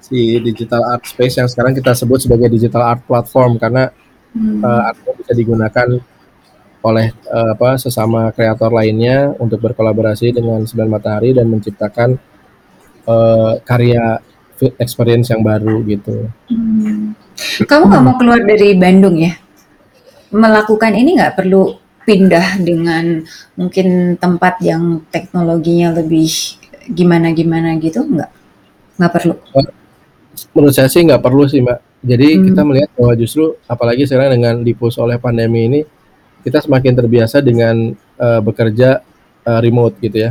[0.00, 3.92] si digital art space yang sekarang kita sebut sebagai digital art platform karena
[4.32, 4.64] hmm.
[4.64, 5.88] uh, artnya bisa digunakan
[6.80, 12.16] oleh uh, apa sesama kreator lainnya untuk berkolaborasi dengan Sembilan Matahari dan menciptakan
[13.04, 14.16] uh, karya
[14.76, 16.28] experience yang baru gitu.
[16.52, 17.16] Hmm.
[17.64, 19.32] Kamu nggak mau keluar dari Bandung ya?
[20.30, 23.24] Melakukan ini nggak perlu pindah dengan
[23.56, 26.28] mungkin tempat yang teknologinya lebih
[26.92, 28.30] gimana gimana gitu nggak?
[29.00, 29.34] Nggak perlu?
[30.56, 31.80] Menurut saya sih nggak perlu sih mbak.
[32.00, 32.44] Jadi hmm.
[32.52, 35.80] kita melihat bahwa justru apalagi sekarang dengan dipus oleh pandemi ini
[36.40, 39.04] kita semakin terbiasa dengan uh, bekerja
[39.44, 40.30] uh, remote gitu ya.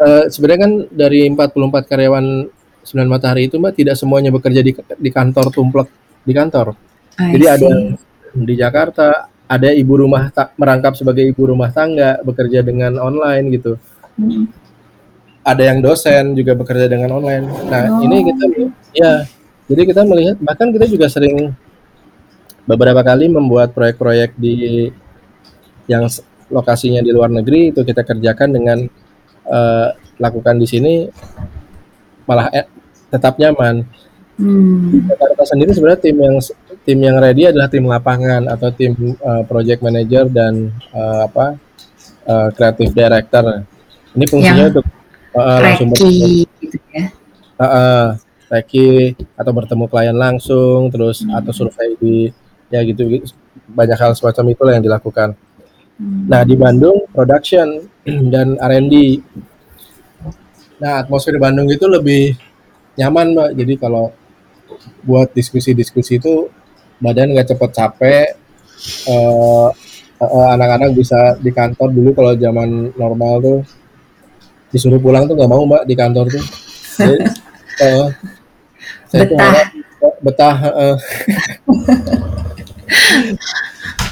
[0.00, 2.26] Uh, sebenarnya kan dari 44 karyawan
[2.84, 5.88] Sembilan Matahari itu Mbak tidak semuanya bekerja di, di kantor tumplek
[6.24, 6.76] di kantor.
[7.20, 7.54] I Jadi see.
[7.54, 7.70] ada
[8.30, 9.08] di Jakarta,
[9.50, 13.76] ada ibu rumah tak merangkap sebagai ibu rumah tangga bekerja dengan online gitu.
[14.16, 14.46] Hmm.
[15.40, 17.44] Ada yang dosen juga bekerja dengan online.
[17.66, 18.04] Nah, oh.
[18.04, 18.44] ini kita
[18.94, 19.12] ya
[19.70, 21.54] jadi kita melihat bahkan kita juga sering
[22.68, 24.90] beberapa kali membuat proyek-proyek di
[25.90, 26.06] yang
[26.50, 28.78] lokasinya di luar negeri itu kita kerjakan dengan
[29.50, 30.94] uh, lakukan di sini
[32.24, 32.66] malah eh,
[33.10, 33.84] tetap nyaman.
[34.40, 35.04] Hmm.
[35.04, 36.36] Jakarta sendiri sebenarnya tim yang
[36.84, 41.60] tim yang ready adalah tim lapangan atau tim uh, project manager dan uh, apa
[42.24, 43.64] uh, creative director.
[44.16, 44.86] Ini fungsinya yang untuk
[45.36, 47.12] uh, langsung bertemu, gitu ya.
[47.60, 48.06] Uh, uh,
[49.36, 51.36] atau bertemu klien langsung, terus hmm.
[51.36, 52.32] atau survei di
[52.70, 53.06] ya gitu
[53.70, 55.34] banyak hal semacam itulah yang dilakukan.
[56.00, 57.84] Nah, di Bandung production
[58.32, 59.20] dan R&D.
[60.80, 62.34] Nah, atmosfer Bandung itu lebih
[62.96, 63.50] nyaman, Mbak.
[63.60, 64.10] Jadi kalau
[65.04, 66.48] buat diskusi-diskusi itu
[67.00, 68.28] badan nggak cepet capek.
[69.04, 69.68] Uh,
[70.20, 73.58] uh, anak-anak bisa di kantor dulu kalau zaman normal tuh
[74.70, 76.44] disuruh pulang tuh nggak mau mbak di kantor tuh.
[77.00, 77.16] Jadi,
[77.84, 78.08] uh,
[79.10, 79.52] saya betah.
[80.00, 80.56] Tuh betah.
[80.72, 80.96] Uh.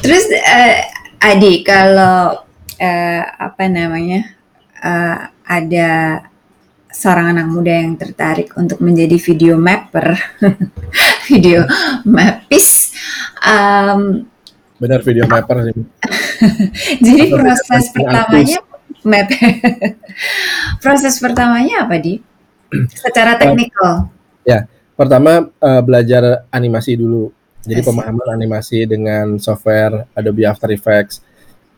[0.05, 0.75] Terus uh,
[1.19, 2.45] Adi, kalau
[2.79, 4.37] uh, apa namanya
[4.85, 6.23] uh, ada
[6.89, 10.17] seorang anak muda yang tertarik untuk menjadi video mapper,
[11.31, 11.69] video
[12.09, 12.97] mapis,
[13.45, 14.25] um,
[14.81, 15.77] benar video mapper sih.
[17.07, 18.59] jadi Atau proses pertamanya
[19.05, 19.29] map,
[20.85, 22.21] proses pertamanya apa di?
[22.93, 24.13] Secara teknikal?
[24.45, 27.33] ya, pertama uh, belajar animasi dulu
[27.69, 31.21] jadi pemahaman animasi dengan software Adobe After Effects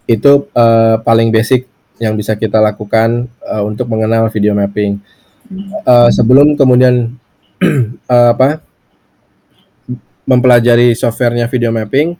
[0.06, 1.66] itu uh, paling basic
[2.00, 4.96] yang bisa kita lakukan uh, untuk mengenal video mapping.
[5.84, 7.12] Uh, sebelum kemudian
[8.08, 8.64] uh, apa
[10.24, 12.16] mempelajari softwarenya video mapping,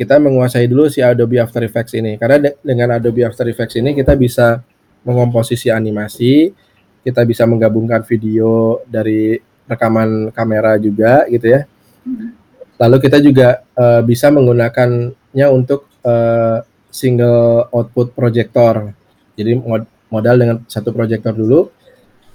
[0.00, 2.16] kita menguasai dulu si Adobe After Effects ini.
[2.16, 4.64] Karena de dengan Adobe After Effects ini kita bisa
[5.04, 6.54] mengomposisi animasi,
[7.04, 9.36] kita bisa menggabungkan video dari
[9.68, 11.68] rekaman kamera juga gitu ya.
[12.78, 18.94] Lalu kita juga uh, bisa menggunakannya untuk uh, single output projector.
[19.38, 21.70] Jadi mod modal dengan satu projector dulu.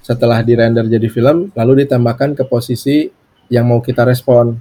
[0.03, 3.07] setelah di render jadi film lalu ditambahkan ke posisi
[3.47, 4.59] yang mau kita respon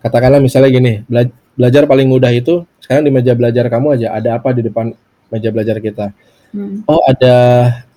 [0.00, 1.28] katakanlah misalnya gini bela
[1.58, 4.96] belajar paling mudah itu sekarang di meja belajar kamu aja ada apa di depan
[5.28, 6.16] meja belajar kita
[6.56, 6.88] hmm.
[6.88, 7.36] oh ada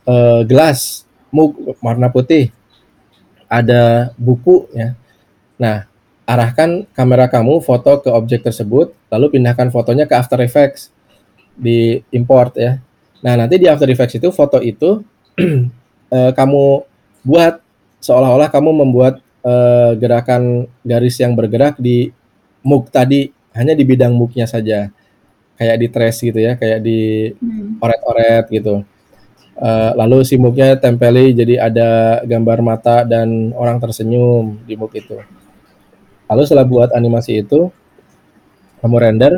[0.04, 2.52] uh, gelas mug warna putih
[3.48, 4.92] ada buku ya
[5.56, 5.88] nah
[6.28, 10.92] arahkan kamera kamu foto ke objek tersebut lalu pindahkan fotonya ke After Effects
[11.56, 12.84] di import ya
[13.22, 15.06] nah nanti di After Effects itu foto itu
[16.10, 16.66] uh, kamu
[17.22, 17.62] buat
[18.02, 22.10] seolah-olah kamu membuat uh, gerakan garis yang bergerak di
[22.66, 24.90] mug tadi hanya di bidang mugnya saja.
[25.62, 27.78] Kayak di trace gitu ya kayak di hmm.
[27.78, 28.82] oret-oret gitu.
[29.62, 31.90] Uh, lalu si mugnya tempeli jadi ada
[32.26, 35.22] gambar mata dan orang tersenyum di mug itu.
[36.26, 37.70] Lalu setelah buat animasi itu
[38.82, 39.34] kamu render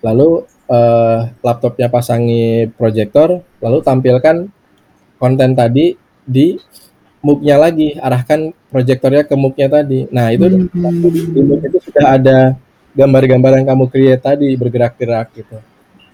[0.00, 4.50] lalu uh, laptopnya pasangi proyektor lalu tampilkan
[5.16, 5.96] konten tadi
[6.26, 6.58] di
[7.24, 10.06] muknya lagi arahkan proyektornya ke muknya tadi.
[10.14, 11.34] Nah itu hmm.
[11.34, 12.38] di muk itu sudah ada
[12.94, 15.58] gambar-gambar yang kamu create tadi bergerak-gerak gitu.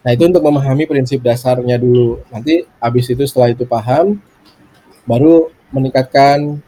[0.03, 2.25] Nah itu untuk memahami prinsip dasarnya dulu.
[2.33, 4.17] Nanti habis itu setelah itu paham
[5.05, 6.61] baru meningkatkan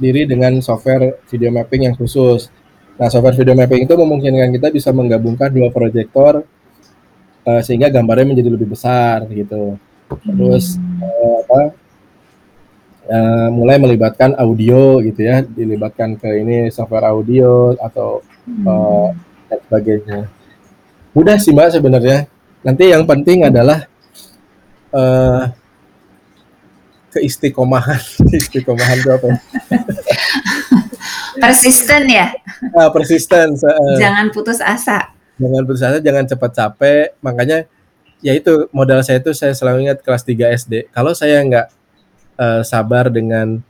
[0.00, 2.48] diri dengan software video mapping yang khusus.
[2.96, 6.48] Nah software video mapping itu memungkinkan kita bisa menggabungkan dua proyektor
[7.46, 9.78] uh, sehingga gambarnya menjadi lebih besar gitu
[10.26, 11.60] terus uh, apa
[13.10, 18.64] uh, mulai melibatkan audio gitu ya, dilibatkan ke ini software audio atau hmm.
[18.64, 19.08] uh,
[19.50, 20.20] dan sebagainya.
[21.10, 22.30] Mudah sih mbak sebenarnya.
[22.62, 23.90] Nanti yang penting adalah
[24.94, 25.50] uh,
[27.10, 27.98] keistiqomahan.
[28.38, 29.26] istiqomahan itu apa?
[29.26, 29.36] Ya?
[31.40, 32.26] persisten ya.
[32.76, 33.58] Uh, persisten.
[33.58, 35.10] Uh, jangan putus asa.
[35.40, 37.16] Jangan putus asa, jangan cepat capek.
[37.24, 37.64] Makanya
[38.20, 40.74] ya itu modal saya itu saya selalu ingat kelas 3 SD.
[40.92, 41.66] Kalau saya nggak
[42.36, 43.64] uh, sabar dengan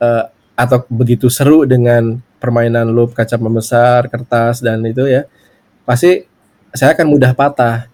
[0.00, 0.24] uh,
[0.56, 5.28] atau begitu seru dengan permainan loop kaca pembesar, kertas dan itu ya,
[5.84, 6.24] pasti
[6.72, 7.88] saya akan mudah patah.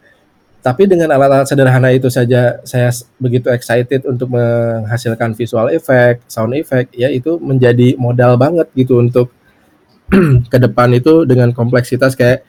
[0.63, 2.91] Tapi dengan alat-alat sederhana itu saja saya
[3.23, 9.31] begitu excited untuk menghasilkan visual effect, sound effect, ya itu menjadi modal banget gitu untuk
[10.53, 12.43] ke depan itu dengan kompleksitas kayak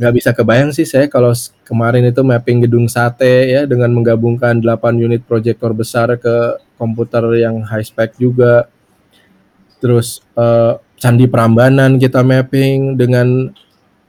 [0.00, 1.28] nggak bisa kebayang sih saya kalau
[1.68, 7.60] kemarin itu mapping gedung sate ya dengan menggabungkan 8 unit proyektor besar ke komputer yang
[7.68, 8.72] high spec juga.
[9.76, 13.52] Terus uh, Candi Prambanan kita mapping dengan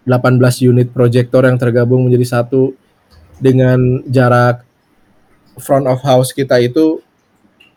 [0.07, 2.71] 18 unit proyektor yang tergabung menjadi satu
[3.43, 4.63] dengan jarak
[5.59, 7.03] front of house kita itu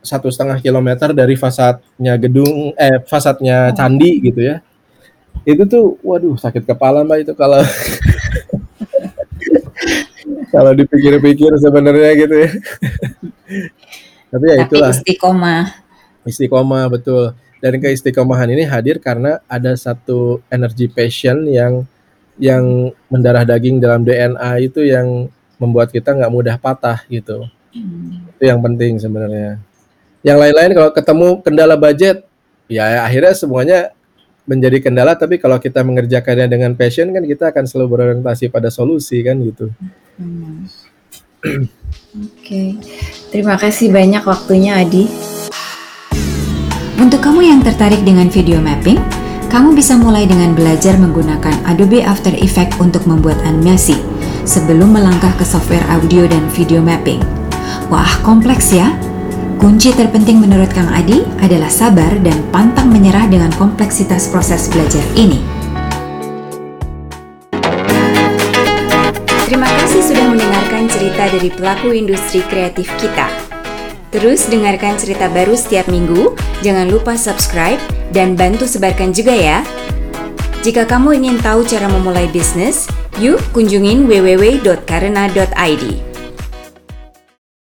[0.05, 4.61] satu setengah kilometer dari fasadnya gedung eh fasadnya candi gitu ya
[5.43, 7.59] itu tuh waduh sakit kepala mbak itu kalau
[10.55, 12.51] kalau dipikir-pikir sebenarnya gitu ya.
[14.31, 14.91] Tapi ya itulah.
[14.95, 15.65] istiqomah.
[16.23, 17.35] Istiqomah betul.
[17.59, 21.83] Dan keistiqomahan ini hadir karena ada satu energi passion yang
[22.39, 27.47] yang mendarah daging dalam DNA itu yang membuat kita nggak mudah patah gitu.
[27.75, 28.31] Hmm.
[28.31, 29.59] itu yang penting sebenarnya.
[30.23, 32.23] Yang lain-lain kalau ketemu kendala budget
[32.71, 33.79] ya akhirnya semuanya
[34.45, 39.25] menjadi kendala tapi kalau kita mengerjakannya dengan passion kan kita akan selalu berorientasi pada solusi
[39.25, 39.73] kan gitu.
[40.21, 40.69] Hmm.
[41.45, 41.61] Oke,
[42.41, 42.69] okay.
[43.29, 45.05] terima kasih banyak waktunya Adi.
[46.97, 48.97] Untuk kamu yang tertarik dengan video mapping,
[49.53, 54.01] kamu bisa mulai dengan belajar menggunakan Adobe After Effects untuk membuat animasi
[54.49, 57.21] sebelum melangkah ke software audio dan video mapping.
[57.93, 58.89] Wah, kompleks ya?
[59.65, 65.41] Kunci terpenting menurut Kang Adi adalah sabar dan pantang menyerah dengan kompleksitas proses belajar ini.
[69.49, 73.25] Terima kasih sudah mendengarkan cerita dari pelaku industri kreatif kita.
[74.13, 77.81] Terus dengarkan cerita baru setiap minggu, jangan lupa subscribe
[78.13, 79.65] dan bantu sebarkan juga ya.
[80.61, 82.85] Jika kamu ingin tahu cara memulai bisnis,
[83.17, 86.14] yuk kunjungin www.karena.id.